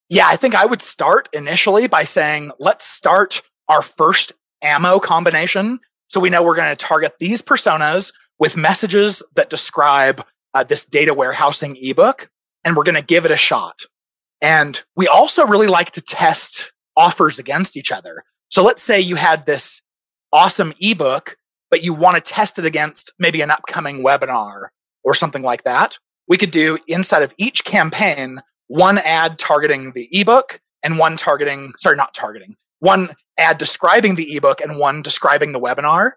Yeah, 0.09 0.27
I 0.27 0.35
think 0.35 0.53
I 0.53 0.65
would 0.65 0.81
start 0.81 1.27
initially 1.33 1.87
by 1.87 2.03
saying, 2.03 2.51
let's 2.59 2.85
start 2.85 3.41
our 3.67 3.81
first 3.81 4.33
ammo 4.61 4.99
combination. 4.99 5.79
So 6.07 6.19
we 6.19 6.29
know 6.29 6.43
we're 6.43 6.55
going 6.55 6.75
to 6.75 6.85
target 6.85 7.13
these 7.19 7.41
personas 7.41 8.13
with 8.37 8.55
messages 8.55 9.23
that 9.35 9.49
describe 9.49 10.23
uh, 10.53 10.63
this 10.63 10.85
data 10.85 11.15
warehousing 11.15 11.77
ebook, 11.81 12.29
and 12.63 12.75
we're 12.75 12.83
going 12.83 12.93
to 12.93 13.03
give 13.03 13.25
it 13.25 13.31
a 13.31 13.37
shot. 13.37 13.83
And 14.39 14.83
we 14.95 15.07
also 15.07 15.47
really 15.47 15.67
like 15.67 15.91
to 15.91 16.01
test 16.01 16.73
offers 16.95 17.39
against 17.39 17.75
each 17.75 17.91
other. 17.91 18.23
So 18.51 18.63
let's 18.63 18.83
say 18.83 18.99
you 18.99 19.15
had 19.15 19.47
this 19.47 19.81
awesome 20.31 20.73
ebook 20.79 21.37
but 21.73 21.83
you 21.83 21.91
want 21.91 22.23
to 22.23 22.31
test 22.33 22.59
it 22.59 22.65
against 22.65 23.11
maybe 23.17 23.41
an 23.41 23.49
upcoming 23.49 24.03
webinar 24.03 24.67
or 25.03 25.15
something 25.15 25.41
like 25.41 25.63
that, 25.63 25.97
we 26.27 26.37
could 26.37 26.51
do 26.51 26.77
inside 26.87 27.23
of 27.23 27.33
each 27.39 27.65
campaign 27.65 28.43
one 28.67 28.99
ad 28.99 29.39
targeting 29.39 29.91
the 29.93 30.07
ebook 30.11 30.61
and 30.83 30.99
one 30.99 31.17
targeting, 31.17 31.73
sorry, 31.77 31.97
not 31.97 32.13
targeting, 32.13 32.57
one 32.77 33.09
ad 33.39 33.57
describing 33.57 34.13
the 34.13 34.35
ebook 34.35 34.61
and 34.61 34.77
one 34.77 35.01
describing 35.01 35.51
the 35.51 35.59
webinar. 35.59 36.11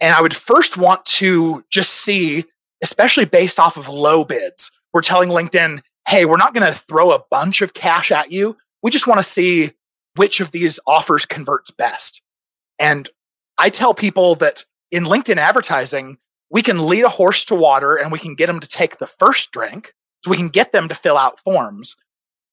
And 0.00 0.12
I 0.12 0.20
would 0.20 0.34
first 0.34 0.76
want 0.76 1.04
to 1.04 1.64
just 1.70 1.92
see, 1.92 2.44
especially 2.82 3.24
based 3.24 3.60
off 3.60 3.76
of 3.76 3.88
low 3.88 4.24
bids, 4.24 4.72
we're 4.92 5.02
telling 5.02 5.28
LinkedIn, 5.28 5.80
hey, 6.08 6.24
we're 6.24 6.38
not 6.38 6.54
going 6.54 6.66
to 6.66 6.76
throw 6.76 7.12
a 7.12 7.22
bunch 7.30 7.62
of 7.62 7.72
cash 7.72 8.10
at 8.10 8.32
you. 8.32 8.56
We 8.82 8.90
just 8.90 9.06
want 9.06 9.18
to 9.18 9.22
see 9.22 9.70
which 10.16 10.40
of 10.40 10.50
these 10.50 10.80
offers 10.88 11.24
converts 11.24 11.70
best. 11.70 12.20
And 12.80 13.08
I 13.58 13.70
tell 13.70 13.94
people 13.94 14.34
that 14.36 14.64
in 14.90 15.04
LinkedIn 15.04 15.36
advertising, 15.36 16.18
we 16.50 16.62
can 16.62 16.86
lead 16.86 17.04
a 17.04 17.10
horse 17.10 17.44
to 17.46 17.54
water 17.54 17.96
and 17.96 18.10
we 18.10 18.18
can 18.18 18.34
get 18.34 18.46
them 18.46 18.60
to 18.60 18.68
take 18.68 18.98
the 18.98 19.06
first 19.06 19.50
drink. 19.52 19.92
So 20.24 20.30
we 20.30 20.36
can 20.36 20.48
get 20.48 20.72
them 20.72 20.88
to 20.88 20.94
fill 20.94 21.16
out 21.16 21.40
forms. 21.40 21.96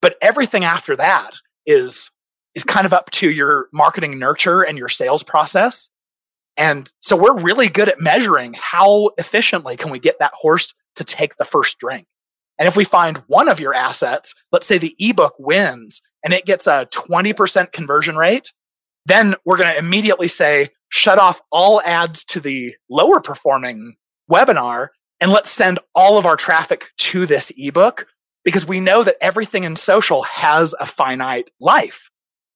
But 0.02 0.18
everything 0.22 0.64
after 0.64 0.96
that 0.98 1.32
is, 1.66 2.12
is 2.54 2.64
kind 2.64 2.86
of 2.86 2.94
up 2.94 3.10
to 3.12 3.30
your 3.30 3.70
marketing 3.74 4.20
nurture 4.20 4.62
and 4.62 4.78
your 4.78 4.90
sales 4.90 5.24
process. 5.24 5.90
And 6.58 6.92
so 7.02 7.18
we're 7.18 7.38
really 7.38 7.70
good 7.70 7.90
at 7.90 8.00
measuring 8.00 8.56
how 8.56 9.12
efficiently 9.18 9.76
can 9.78 9.92
we 9.92 10.00
get 10.00 10.20
that 10.20 10.34
horse 10.34 10.74
to 10.96 11.04
take 11.04 11.38
the 11.38 11.46
first 11.46 11.80
drink. 11.80 12.08
And 12.58 12.68
if 12.68 12.78
we 12.78 12.86
find 12.86 13.18
one 13.28 13.50
of 13.50 13.60
your 13.60 13.74
assets, 13.74 14.34
let's 14.52 14.68
say 14.68 14.78
the 14.78 14.96
ebook 15.00 15.36
wins 15.38 16.02
and 16.24 16.34
it 16.34 16.46
gets 16.46 16.68
a 16.68 16.88
20% 16.92 17.72
conversion 17.72 18.16
rate, 18.16 18.54
then 19.06 19.36
we're 19.46 19.58
going 19.58 19.72
to 19.72 19.78
immediately 19.78 20.28
say, 20.28 20.70
shut 20.90 21.20
off 21.20 21.42
all 21.52 21.82
ads 21.82 22.24
to 22.24 22.40
the 22.40 22.76
lower 22.90 23.20
performing 23.20 23.96
webinar 24.32 24.90
and 25.20 25.32
let's 25.32 25.50
send 25.50 25.80
all 25.94 26.18
of 26.18 26.26
our 26.26 26.36
traffic 26.36 26.90
to 26.98 27.26
this 27.26 27.52
ebook 27.58 28.08
because 28.44 28.68
we 28.68 28.80
know 28.80 29.04
that 29.04 29.18
everything 29.22 29.64
in 29.64 29.76
social 29.76 30.24
has 30.24 30.76
a 30.80 30.86
finite 30.86 31.52
life. 31.60 32.12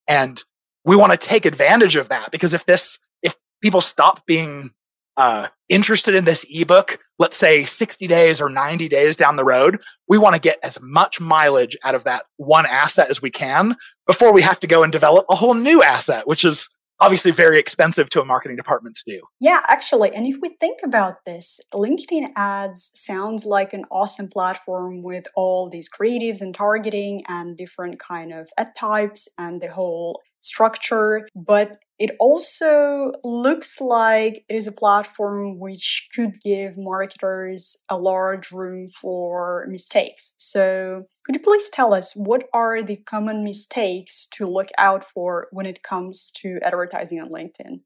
And 0.07 0.43
we 0.85 0.95
want 0.95 1.11
to 1.11 1.17
take 1.17 1.45
advantage 1.45 1.95
of 1.95 2.09
that 2.09 2.31
because 2.31 2.53
if 2.53 2.65
this, 2.65 2.99
if 3.21 3.35
people 3.61 3.81
stop 3.81 4.25
being 4.25 4.71
uh, 5.19 5.49
interested 5.67 6.15
in 6.15 6.23
this 6.23 6.45
ebook, 6.49 6.97
let's 7.19 7.35
say 7.35 7.65
60 7.65 8.07
days 8.07 8.39
or 8.39 8.49
90 8.49 8.87
days 8.87 9.17
down 9.17 9.35
the 9.35 9.43
road, 9.43 9.79
we 10.07 10.17
want 10.17 10.33
to 10.33 10.41
get 10.41 10.57
as 10.63 10.79
much 10.81 11.19
mileage 11.19 11.77
out 11.83 11.93
of 11.93 12.05
that 12.05 12.23
one 12.37 12.65
asset 12.65 13.09
as 13.09 13.21
we 13.21 13.29
can 13.29 13.75
before 14.07 14.31
we 14.31 14.41
have 14.41 14.61
to 14.61 14.67
go 14.67 14.81
and 14.81 14.93
develop 14.93 15.25
a 15.29 15.35
whole 15.35 15.53
new 15.53 15.83
asset, 15.83 16.25
which 16.25 16.45
is 16.45 16.69
obviously 17.01 17.31
very 17.31 17.59
expensive 17.59 18.09
to 18.09 18.21
a 18.21 18.25
marketing 18.25 18.55
department 18.55 18.95
to 18.95 19.03
do. 19.11 19.21
Yeah, 19.41 19.61
actually. 19.67 20.13
And 20.15 20.25
if 20.25 20.37
we 20.41 20.55
think 20.61 20.79
about 20.83 21.25
this, 21.25 21.59
LinkedIn 21.73 22.29
ads 22.37 22.91
sounds 22.93 23.45
like 23.45 23.73
an 23.73 23.83
awesome 23.91 24.29
platform 24.29 25.03
with 25.03 25.25
all 25.35 25.67
these 25.69 25.89
creatives 25.89 26.41
and 26.41 26.55
targeting 26.55 27.23
and 27.27 27.57
different 27.57 27.99
kind 27.99 28.33
of 28.33 28.49
ad 28.57 28.69
types 28.77 29.27
and 29.37 29.61
the 29.61 29.71
whole 29.71 30.21
structure, 30.41 31.27
but 31.35 31.77
it 31.97 32.11
also 32.19 33.11
looks 33.23 33.81
like 33.81 34.45
it 34.47 34.55
is 34.55 34.67
a 34.67 34.71
platform 34.71 35.59
which 35.59 36.07
could 36.15 36.41
give 36.41 36.75
marketers 36.77 37.77
a 37.89 37.97
large 37.97 38.51
room 38.51 38.89
for 38.89 39.67
mistakes. 39.69 40.33
So, 40.37 40.99
could 41.25 41.35
you 41.35 41.41
please 41.41 41.69
tell 41.69 41.93
us 41.93 42.15
what 42.15 42.43
are 42.53 42.81
the 42.81 42.95
common 42.95 43.43
mistakes 43.43 44.27
to 44.31 44.47
look 44.47 44.69
out 44.77 45.03
for 45.03 45.47
when 45.51 45.65
it 45.65 45.83
comes 45.83 46.31
to 46.37 46.59
advertising 46.63 47.19
on 47.19 47.29
LinkedIn? 47.29 47.81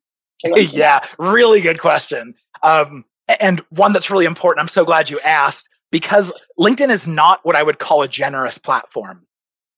LinkedIn 0.46 0.70
yeah, 0.74 1.06
really 1.18 1.60
good 1.60 1.82
question. 1.82 2.34
Um, 2.62 3.06
and 3.42 3.62
one 3.70 3.94
that's 3.94 4.12
really 4.12 4.26
important. 4.26 4.62
I'm 4.62 4.68
so 4.68 4.86
glad 4.86 5.10
you 5.10 5.20
asked 5.22 5.70
because 5.92 6.34
LinkedIn 6.60 6.90
is 6.90 7.08
not 7.08 7.40
what 7.44 7.56
I 7.56 7.64
would 7.64 7.80
call 7.80 8.02
a 8.02 8.08
generous 8.08 8.58
platform. 8.58 9.26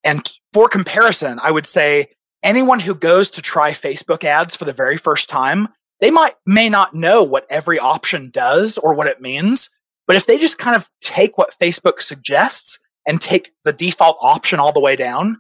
And 0.03 0.31
for 0.53 0.69
comparison, 0.69 1.39
I 1.41 1.51
would 1.51 1.65
say 1.65 2.07
anyone 2.45 2.79
who 2.81 2.95
goes 2.95 3.29
to 3.31 3.41
try 3.41 3.71
Facebook 3.71 4.23
ads 4.23 4.55
for 4.55 4.63
the 4.63 4.71
very 4.71 4.95
first 4.95 5.27
time, 5.27 5.67
they 5.99 6.11
might 6.11 6.35
may 6.45 6.69
not 6.69 6.93
know 6.93 7.23
what 7.23 7.47
every 7.49 7.79
option 7.79 8.29
does 8.31 8.77
or 8.77 8.93
what 8.93 9.07
it 9.07 9.19
means. 9.19 9.69
But 10.07 10.15
if 10.15 10.25
they 10.25 10.37
just 10.37 10.59
kind 10.59 10.75
of 10.75 10.89
take 11.01 11.37
what 11.37 11.55
Facebook 11.61 12.01
suggests 12.01 12.79
and 13.07 13.19
take 13.19 13.51
the 13.63 13.73
default 13.73 14.17
option 14.21 14.59
all 14.59 14.71
the 14.71 14.79
way 14.79 14.95
down, 14.95 15.37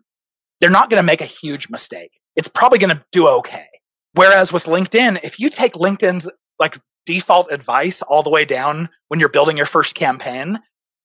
they're 0.59 0.69
not 0.69 0.89
going 0.89 1.01
to 1.01 1.05
make 1.05 1.21
a 1.21 1.25
huge 1.25 1.69
mistake. 1.69 2.19
It's 2.35 2.47
probably 2.47 2.79
going 2.79 2.95
to 2.95 3.05
do 3.11 3.27
okay. 3.27 3.67
Whereas 4.13 4.51
with 4.51 4.65
LinkedIn, 4.65 5.23
if 5.23 5.39
you 5.39 5.49
take 5.49 5.73
LinkedIn's 5.73 6.29
like 6.57 6.79
default 7.05 7.51
advice 7.51 8.01
all 8.01 8.23
the 8.23 8.29
way 8.29 8.45
down 8.45 8.89
when 9.09 9.19
you're 9.19 9.29
building 9.29 9.57
your 9.57 9.65
first 9.65 9.93
campaign, 9.93 10.59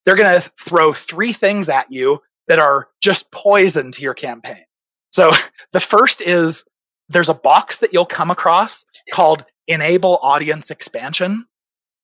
they're 0.06 0.16
going 0.16 0.40
to 0.40 0.50
throw 0.58 0.92
three 0.92 1.32
things 1.32 1.68
at 1.68 1.90
you 1.90 2.20
that 2.48 2.58
are 2.58 2.88
just 3.02 3.30
poison 3.30 3.92
to 3.92 4.02
your 4.02 4.14
campaign. 4.14 4.64
So 5.10 5.32
the 5.72 5.80
first 5.80 6.20
is 6.20 6.64
there's 7.08 7.28
a 7.28 7.34
box 7.34 7.78
that 7.78 7.92
you'll 7.92 8.06
come 8.06 8.30
across 8.30 8.84
called 9.12 9.44
enable 9.66 10.18
audience 10.22 10.70
expansion. 10.70 11.46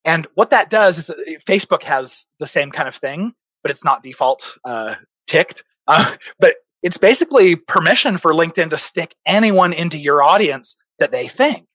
And 0.05 0.27
what 0.35 0.51
that 0.51 0.69
does 0.69 0.97
is 0.97 1.09
uh, 1.09 1.15
Facebook 1.45 1.83
has 1.83 2.27
the 2.39 2.47
same 2.47 2.71
kind 2.71 2.87
of 2.87 2.95
thing, 2.95 3.33
but 3.61 3.71
it's 3.71 3.83
not 3.83 4.03
default 4.03 4.57
uh, 4.63 4.95
ticked. 5.25 5.63
Uh, 5.87 6.15
but 6.39 6.55
it's 6.83 6.97
basically 6.97 7.55
permission 7.55 8.17
for 8.17 8.31
LinkedIn 8.31 8.69
to 8.69 8.77
stick 8.77 9.15
anyone 9.25 9.73
into 9.73 9.97
your 9.97 10.23
audience 10.23 10.75
that 10.99 11.11
they 11.11 11.27
think. 11.27 11.65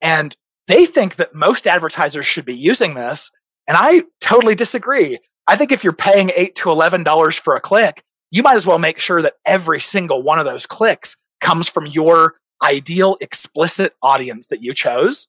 And 0.00 0.36
they 0.66 0.84
think 0.84 1.16
that 1.16 1.34
most 1.34 1.66
advertisers 1.66 2.26
should 2.26 2.44
be 2.44 2.56
using 2.56 2.94
this. 2.94 3.30
And 3.66 3.76
I 3.78 4.02
totally 4.20 4.54
disagree. 4.54 5.18
I 5.46 5.56
think 5.56 5.72
if 5.72 5.84
you're 5.84 5.92
paying 5.92 6.30
eight 6.36 6.54
to 6.56 6.68
$11 6.68 7.40
for 7.40 7.54
a 7.54 7.60
click, 7.60 8.02
you 8.32 8.42
might 8.42 8.56
as 8.56 8.66
well 8.66 8.78
make 8.78 8.98
sure 8.98 9.22
that 9.22 9.34
every 9.46 9.78
single 9.78 10.22
one 10.22 10.40
of 10.40 10.44
those 10.44 10.66
clicks 10.66 11.16
comes 11.40 11.68
from 11.68 11.86
your 11.86 12.34
ideal 12.64 13.16
explicit 13.20 13.94
audience 14.02 14.48
that 14.48 14.62
you 14.62 14.72
chose. 14.72 15.28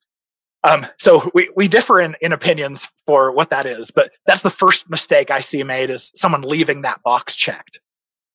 Um, 0.63 0.87
so 0.97 1.29
we, 1.33 1.51
we 1.55 1.67
differ 1.67 1.99
in, 1.99 2.15
in 2.21 2.31
opinions 2.31 2.91
for 3.05 3.31
what 3.31 3.49
that 3.49 3.65
is, 3.65 3.91
but 3.91 4.11
that's 4.25 4.41
the 4.41 4.49
first 4.49 4.89
mistake 4.89 5.29
I 5.29 5.41
see 5.41 5.61
made 5.63 5.89
is 5.89 6.13
someone 6.15 6.41
leaving 6.41 6.81
that 6.81 7.03
box 7.03 7.35
checked. 7.35 7.81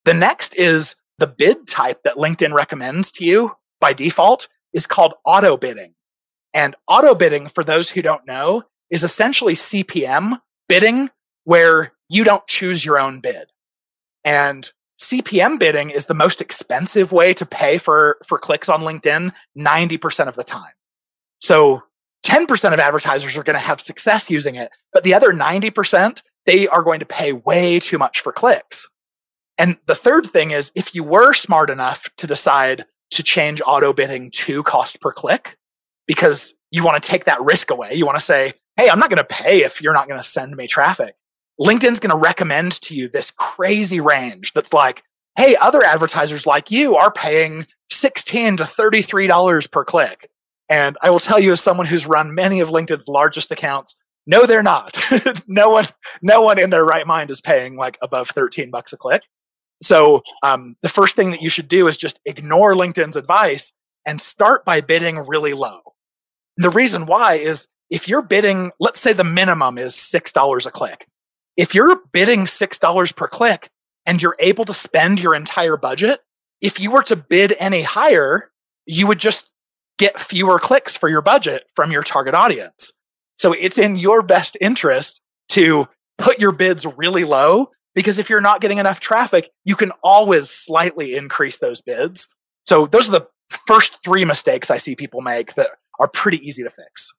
The 0.04 0.12
next 0.12 0.54
is 0.56 0.94
the 1.16 1.26
bid 1.26 1.66
type 1.66 2.02
that 2.04 2.16
LinkedIn 2.16 2.52
recommends 2.52 3.10
to 3.12 3.25
you 3.25 3.56
by 3.80 3.94
default 3.94 4.48
is 4.75 4.87
called 4.87 5.14
auto 5.25 5.56
bidding. 5.56 5.94
And 6.52 6.75
auto 6.87 7.14
bidding, 7.14 7.48
for 7.48 7.64
those 7.64 7.90
who 7.90 8.02
don't 8.02 8.26
know, 8.26 8.64
is 8.90 9.02
essentially 9.02 9.54
CPM 9.54 10.40
bidding 10.68 11.08
where 11.44 11.92
you 12.10 12.25
don't 12.25 12.46
choose 12.46 12.84
your 12.84 12.98
own 12.98 13.20
bid. 13.20 13.48
And 14.25 14.70
CPM 15.00 15.58
bidding 15.58 15.90
is 15.90 16.06
the 16.06 16.14
most 16.14 16.40
expensive 16.40 17.12
way 17.12 17.32
to 17.34 17.46
pay 17.46 17.78
for, 17.78 18.18
for 18.26 18.38
clicks 18.38 18.68
on 18.68 18.80
LinkedIn 18.80 19.32
90% 19.56 20.28
of 20.28 20.34
the 20.34 20.44
time. 20.44 20.72
So 21.40 21.82
10% 22.26 22.72
of 22.72 22.78
advertisers 22.78 23.37
are 23.37 23.44
going 23.44 23.58
to 23.58 23.64
have 23.64 23.80
success 23.80 24.30
using 24.30 24.56
it, 24.56 24.70
but 24.92 25.04
the 25.04 25.14
other 25.14 25.32
90%, 25.32 26.22
they 26.46 26.66
are 26.68 26.82
going 26.82 27.00
to 27.00 27.06
pay 27.06 27.32
way 27.32 27.78
too 27.78 27.96
much 27.96 28.20
for 28.20 28.32
clicks. 28.32 28.88
And 29.56 29.78
the 29.87 29.94
third 29.94 30.26
thing 30.26 30.50
is 30.50 30.72
if 30.75 30.94
you 30.94 31.04
were 31.04 31.32
smart 31.32 31.70
enough 31.70 32.08
to 32.16 32.26
decide 32.26 32.84
to 33.10 33.22
change 33.22 33.62
auto 33.66 33.92
bidding 33.92 34.30
to 34.30 34.62
cost 34.62 35.00
per 35.00 35.12
click 35.12 35.56
because 36.06 36.54
you 36.70 36.84
want 36.84 37.02
to 37.02 37.08
take 37.08 37.25
that 37.25 37.40
risk 37.40 37.70
away, 37.70 37.94
you 37.94 38.06
want 38.06 38.18
to 38.18 38.25
say, 38.25 38.52
Hey, 38.76 38.88
I'm 38.88 39.00
not 39.00 39.10
going 39.10 39.18
to 39.18 39.25
pay 39.25 39.64
if 39.64 39.82
you're 39.82 39.92
not 39.92 40.06
going 40.06 40.20
to 40.20 40.26
send 40.26 40.54
me 40.54 40.68
traffic. 40.68 41.16
LinkedIn's 41.60 42.00
going 42.00 42.10
to 42.10 42.16
recommend 42.16 42.72
to 42.82 42.96
you 42.96 43.08
this 43.08 43.30
crazy 43.30 44.00
range 44.00 44.52
that's 44.52 44.72
like, 44.72 45.02
Hey, 45.36 45.56
other 45.56 45.82
advertisers 45.82 46.46
like 46.46 46.70
you 46.70 46.96
are 46.96 47.12
paying 47.12 47.66
16 47.90 48.58
to 48.58 48.64
$33 48.64 49.70
per 49.70 49.84
click. 49.84 50.30
And 50.68 50.96
I 51.00 51.10
will 51.10 51.20
tell 51.20 51.38
you 51.38 51.52
as 51.52 51.60
someone 51.60 51.86
who's 51.86 52.06
run 52.06 52.34
many 52.34 52.60
of 52.60 52.68
LinkedIn's 52.68 53.08
largest 53.08 53.50
accounts, 53.50 53.94
no, 54.26 54.46
they're 54.46 54.62
not. 54.62 55.00
no 55.48 55.70
one, 55.70 55.86
no 56.20 56.42
one 56.42 56.58
in 56.58 56.70
their 56.70 56.84
right 56.84 57.06
mind 57.06 57.30
is 57.30 57.40
paying 57.40 57.76
like 57.76 57.96
above 58.02 58.28
13 58.28 58.70
bucks 58.70 58.92
a 58.92 58.96
click. 58.96 59.22
So, 59.80 60.22
um, 60.42 60.76
the 60.82 60.88
first 60.88 61.14
thing 61.14 61.30
that 61.30 61.40
you 61.40 61.48
should 61.48 61.68
do 61.68 61.86
is 61.86 61.96
just 61.96 62.20
ignore 62.26 62.74
LinkedIn's 62.74 63.16
advice 63.16 63.72
and 64.04 64.20
start 64.20 64.64
by 64.64 64.80
bidding 64.80 65.18
really 65.26 65.52
low. 65.52 65.80
The 66.56 66.70
reason 66.70 67.06
why 67.06 67.34
is 67.34 67.68
if 67.88 68.08
you're 68.08 68.22
bidding, 68.22 68.72
let's 68.80 69.00
say 69.00 69.12
the 69.12 69.24
minimum 69.24 69.78
is 69.78 69.94
$6 69.94 70.66
a 70.66 70.70
click. 70.70 71.06
If 71.58 71.74
you're 71.74 72.00
bidding 72.12 72.44
$6 72.44 73.16
per 73.16 73.26
click 73.26 73.68
and 74.06 74.22
you're 74.22 74.36
able 74.38 74.64
to 74.64 74.72
spend 74.72 75.18
your 75.18 75.34
entire 75.34 75.76
budget, 75.76 76.20
if 76.60 76.78
you 76.78 76.92
were 76.92 77.02
to 77.02 77.16
bid 77.16 77.56
any 77.58 77.82
higher, 77.82 78.52
you 78.86 79.08
would 79.08 79.18
just 79.18 79.52
get 79.98 80.20
fewer 80.20 80.60
clicks 80.60 80.96
for 80.96 81.08
your 81.08 81.20
budget 81.20 81.64
from 81.74 81.90
your 81.90 82.04
target 82.04 82.34
audience. 82.34 82.92
So 83.38 83.52
it's 83.52 83.76
in 83.76 83.96
your 83.96 84.22
best 84.22 84.56
interest 84.60 85.20
to 85.50 85.88
put 86.16 86.38
your 86.38 86.52
bids 86.52 86.86
really 86.96 87.24
low 87.24 87.72
because 87.92 88.20
if 88.20 88.30
you're 88.30 88.40
not 88.40 88.60
getting 88.60 88.78
enough 88.78 89.00
traffic, 89.00 89.50
you 89.64 89.74
can 89.74 89.90
always 90.00 90.50
slightly 90.50 91.16
increase 91.16 91.58
those 91.58 91.80
bids. 91.80 92.28
So 92.66 92.86
those 92.86 93.08
are 93.08 93.18
the 93.18 93.26
first 93.66 93.98
three 94.04 94.24
mistakes 94.24 94.70
I 94.70 94.78
see 94.78 94.94
people 94.94 95.22
make 95.22 95.54
that 95.54 95.68
are 95.98 96.08
pretty 96.08 96.38
easy 96.46 96.62
to 96.62 96.70
fix. 96.70 97.12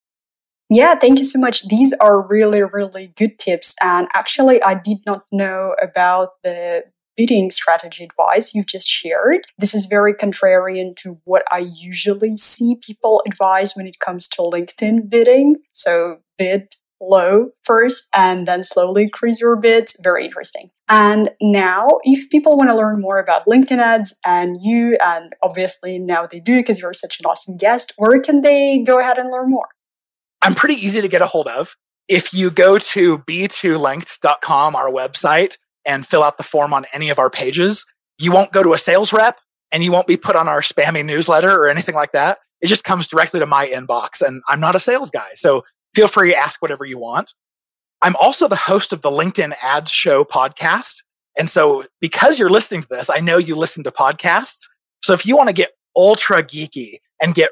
Yeah, 0.70 0.96
thank 0.96 1.18
you 1.18 1.26
so 1.26 1.40
much. 1.40 1.68
These 1.68 1.94
are 1.94 2.28
really, 2.28 2.62
really 2.62 3.12
good 3.18 3.40
tips. 3.40 3.76
And 3.82 4.08
actually, 4.14 4.62
I 4.62 4.76
did 4.76 5.00
not 5.06 5.24
know 5.32 5.76
about 5.82 6.30
the 6.44 6.84
bidding 7.18 7.50
strategy 7.50 8.04
advice 8.04 8.54
you've 8.54 8.68
just 8.68 8.88
shared. 8.88 9.48
This 9.58 9.74
is 9.74 9.88
very 9.88 10.14
contrarian 10.14 10.96
to 10.98 11.20
what 11.26 11.44
I 11.52 11.70
usually 11.76 12.38
see 12.38 12.78
people 12.82 13.22
advise 13.28 13.74
when 13.76 13.88
it 13.88 14.00
comes 14.00 14.28
to 14.30 14.42
LinkedIn 14.44 15.10
bidding. 15.10 15.58
So 15.74 16.20
bid 16.38 16.76
low 17.02 17.50
first 17.64 18.08
and 18.14 18.46
then 18.46 18.64
slowly 18.64 19.04
increase 19.04 19.42
your 19.42 19.56
bids. 19.56 20.00
Very 20.04 20.24
interesting. 20.24 20.70
And 20.88 21.32
now, 21.42 21.88
if 22.04 22.30
people 22.30 22.58
want 22.58 22.70
to 22.70 22.76
learn 22.76 23.02
more 23.02 23.20
about 23.20 23.46
LinkedIn 23.48 23.80
ads 23.80 24.18
and 24.26 24.58
you, 24.62 24.98
and 25.02 25.34
obviously 25.42 25.98
now 25.98 26.26
they 26.26 26.39
do 26.39 26.60
because 26.60 26.80
you're 26.80 26.93
such 26.93 27.20
an 27.20 27.26
awesome 27.26 27.58
guest, 27.58 27.93
where 27.98 28.22
can 28.22 28.41
they 28.41 28.80
go 28.80 29.00
ahead 29.00 29.17
and 29.17 29.32
learn 29.32 29.50
more? 29.50 29.70
I'm 30.41 30.56
pretty 30.56 30.75
easy 30.75 31.02
to 31.02 31.08
get 31.08 31.21
a 31.21 31.28
hold 31.28 31.47
of. 31.47 31.75
If 32.08 32.34
you 32.34 32.49
go 32.49 32.78
to 32.78 33.19
b2linked.com, 33.19 34.75
our 34.75 34.89
website, 34.89 35.58
and 35.86 36.06
fill 36.06 36.23
out 36.23 36.38
the 36.38 36.43
form 36.43 36.73
on 36.73 36.86
any 36.93 37.10
of 37.10 37.19
our 37.19 37.30
pages, 37.30 37.86
you 38.17 38.32
won't 38.32 38.52
go 38.52 38.63
to 38.63 38.73
a 38.73 38.78
sales 38.78 39.13
rep 39.13 39.39
and 39.71 39.84
you 39.84 39.91
won't 39.91 40.08
be 40.08 40.17
put 40.17 40.36
on 40.36 40.47
our 40.47 40.62
spammy 40.62 41.06
newsletter 41.06 41.52
or 41.52 41.69
anything 41.69 41.95
like 41.95 42.12
that. 42.12 42.39
It 42.62 42.67
just 42.67 42.84
comes 42.84 43.08
directly 43.08 43.39
to 43.39 43.45
my 43.45 43.67
inbox 43.67 44.21
and 44.25 44.41
I'm 44.47 44.60
not 44.60 44.75
a 44.75 44.80
sales 44.80 45.12
guy. 45.12 45.30
So 45.36 45.63
feel 45.95 46.08
free 46.08 46.32
to 46.32 46.38
ask 46.38 46.62
whatever 46.62 46.86
you 46.86 46.97
want. 46.97 47.34
I'm 48.02 48.15
also 48.21 48.47
the 48.47 48.56
host 48.56 48.93
of 48.93 49.02
the 49.02 49.12
LinkedIn 49.12 49.54
Ads 49.62 49.91
Show 49.91 50.23
podcast. 50.23 51.04
And 51.38 51.49
so 51.49 51.86
because 52.02 52.39
you're 52.39 52.49
listening 52.49 52.82
to 52.82 52.88
this, 52.89 53.10
I 53.10 53.19
know 53.19 53.38
you 53.38 53.56
listen 53.56 53.84
to 53.84 53.91
podcasts. 53.91 54.67
So 55.04 55.13
if 55.13 55.25
you 55.25 55.38
want 55.38 55.49
to 55.49 55.54
get 55.54 55.71
ultra 55.95 56.43
geeky 56.43 56.97
and 57.21 57.36
get 57.36 57.52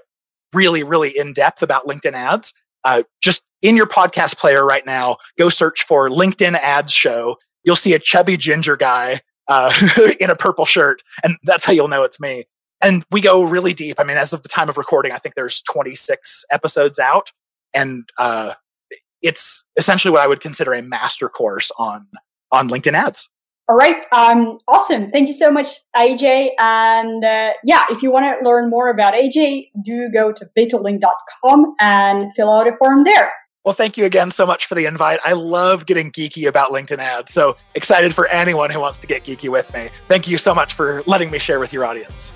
really, 0.54 0.84
really 0.84 1.18
in 1.18 1.34
depth 1.34 1.62
about 1.62 1.86
LinkedIn 1.86 2.14
ads, 2.14 2.54
uh, 2.84 3.04
just 3.22 3.44
in 3.62 3.76
your 3.76 3.88
podcast 3.88 4.38
player 4.38 4.66
right 4.66 4.86
now, 4.86 5.18
go 5.38 5.50
search 5.50 5.84
for 5.84 6.10
LinkedIn 6.10 6.54
Ads 6.56 6.94
Show 6.94 7.38
you'll 7.68 7.76
see 7.76 7.94
a 7.94 8.00
chubby 8.00 8.38
ginger 8.38 8.78
guy 8.78 9.20
uh, 9.50 9.72
in 10.20 10.32
a 10.32 10.36
purple 10.36 10.66
shirt, 10.66 11.04
and 11.24 11.38
that's 11.44 11.66
how 11.66 11.74
you'll 11.74 11.90
know 11.90 12.04
it's 12.04 12.20
me. 12.20 12.46
And 12.82 13.04
we 13.12 13.22
go 13.22 13.44
really 13.44 13.74
deep. 13.74 14.00
I 14.00 14.04
mean, 14.04 14.18
as 14.18 14.34
of 14.34 14.42
the 14.42 14.50
time 14.50 14.70
of 14.70 14.78
recording, 14.78 15.12
I 15.12 15.18
think 15.18 15.36
there's 15.36 15.62
26 15.64 16.46
episodes 16.50 16.98
out, 16.98 17.32
and 17.74 18.08
uh, 18.18 18.54
it's 19.22 19.64
essentially 19.78 20.12
what 20.12 20.22
I 20.22 20.28
would 20.28 20.40
consider 20.40 20.74
a 20.74 20.82
master 20.82 21.28
course 21.30 21.72
on 21.78 22.08
on 22.52 22.70
LinkedIn 22.70 22.94
ads. 22.94 23.30
All 23.70 23.76
right. 23.76 24.06
Um, 24.14 24.58
awesome. 24.70 25.10
Thank 25.10 25.28
you 25.28 25.34
so 25.34 25.52
much, 25.52 25.82
AJ. 25.94 26.52
And 26.58 27.24
uh, 27.24 27.52
yeah, 27.66 27.84
if 27.90 28.02
you 28.02 28.12
want 28.12 28.38
to 28.38 28.44
learn 28.46 28.70
more 28.70 28.90
about 28.90 29.14
AJ, 29.14 29.72
do 29.82 30.10
go 30.10 30.32
to 30.32 30.50
b2linked.com 30.58 31.76
and 31.80 32.34
fill 32.34 32.50
out 32.52 32.68
a 32.68 32.78
form 32.78 33.04
there. 33.04 33.34
Well, 33.66 33.74
thank 33.74 33.98
you 33.98 34.06
again 34.06 34.32
so 34.32 34.46
much 34.46 34.66
for 34.66 34.76
the 34.76 34.86
invite. 34.86 35.20
I 35.26 35.34
love 35.34 35.86
getting 35.86 36.14
geeky 36.14 36.48
about 36.48 36.72
LinkedIn 36.72 37.00
ads. 37.00 37.34
So 37.34 37.58
excited 37.76 38.16
for 38.16 38.26
anyone 38.30 38.70
who 38.70 38.80
wants 38.80 39.00
to 39.00 39.08
get 39.08 39.26
geeky 39.26 39.50
with 39.50 39.74
me. 39.74 39.90
Thank 40.08 40.30
you 40.30 40.38
so 40.38 40.56
much 40.56 40.74
for 40.74 41.04
letting 41.06 41.30
me 41.30 41.38
share 41.38 41.60
with 41.60 41.74
your 41.74 41.84
audience. 41.84 42.32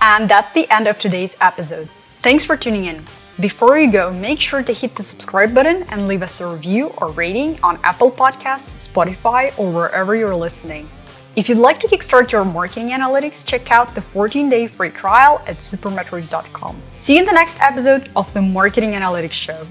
And 0.00 0.26
that's 0.26 0.50
the 0.54 0.70
end 0.70 0.88
of 0.88 0.98
today's 0.98 1.36
episode. 1.42 1.90
Thanks 2.20 2.46
for 2.46 2.56
tuning 2.56 2.86
in. 2.86 3.04
Before 3.40 3.76
you 3.76 3.90
go, 3.90 4.12
make 4.12 4.38
sure 4.38 4.62
to 4.62 4.72
hit 4.72 4.94
the 4.94 5.02
subscribe 5.02 5.52
button 5.52 5.82
and 5.84 6.06
leave 6.06 6.22
us 6.22 6.40
a 6.40 6.46
review 6.46 6.94
or 6.98 7.10
rating 7.12 7.58
on 7.64 7.80
Apple 7.82 8.08
Podcasts, 8.08 8.88
Spotify, 8.88 9.52
or 9.58 9.72
wherever 9.72 10.14
you're 10.14 10.36
listening. 10.36 10.88
If 11.34 11.48
you'd 11.48 11.58
like 11.58 11.80
to 11.80 11.88
kickstart 11.88 12.30
your 12.30 12.44
marketing 12.44 12.90
analytics, 12.90 13.44
check 13.44 13.72
out 13.72 13.92
the 13.96 14.00
14 14.00 14.48
day 14.48 14.68
free 14.68 14.90
trial 14.90 15.42
at 15.48 15.56
supermetrics.com. 15.56 16.80
See 16.96 17.14
you 17.14 17.20
in 17.20 17.26
the 17.26 17.32
next 17.32 17.60
episode 17.60 18.08
of 18.14 18.32
the 18.34 18.42
Marketing 18.42 18.92
Analytics 18.92 19.32
Show. 19.32 19.66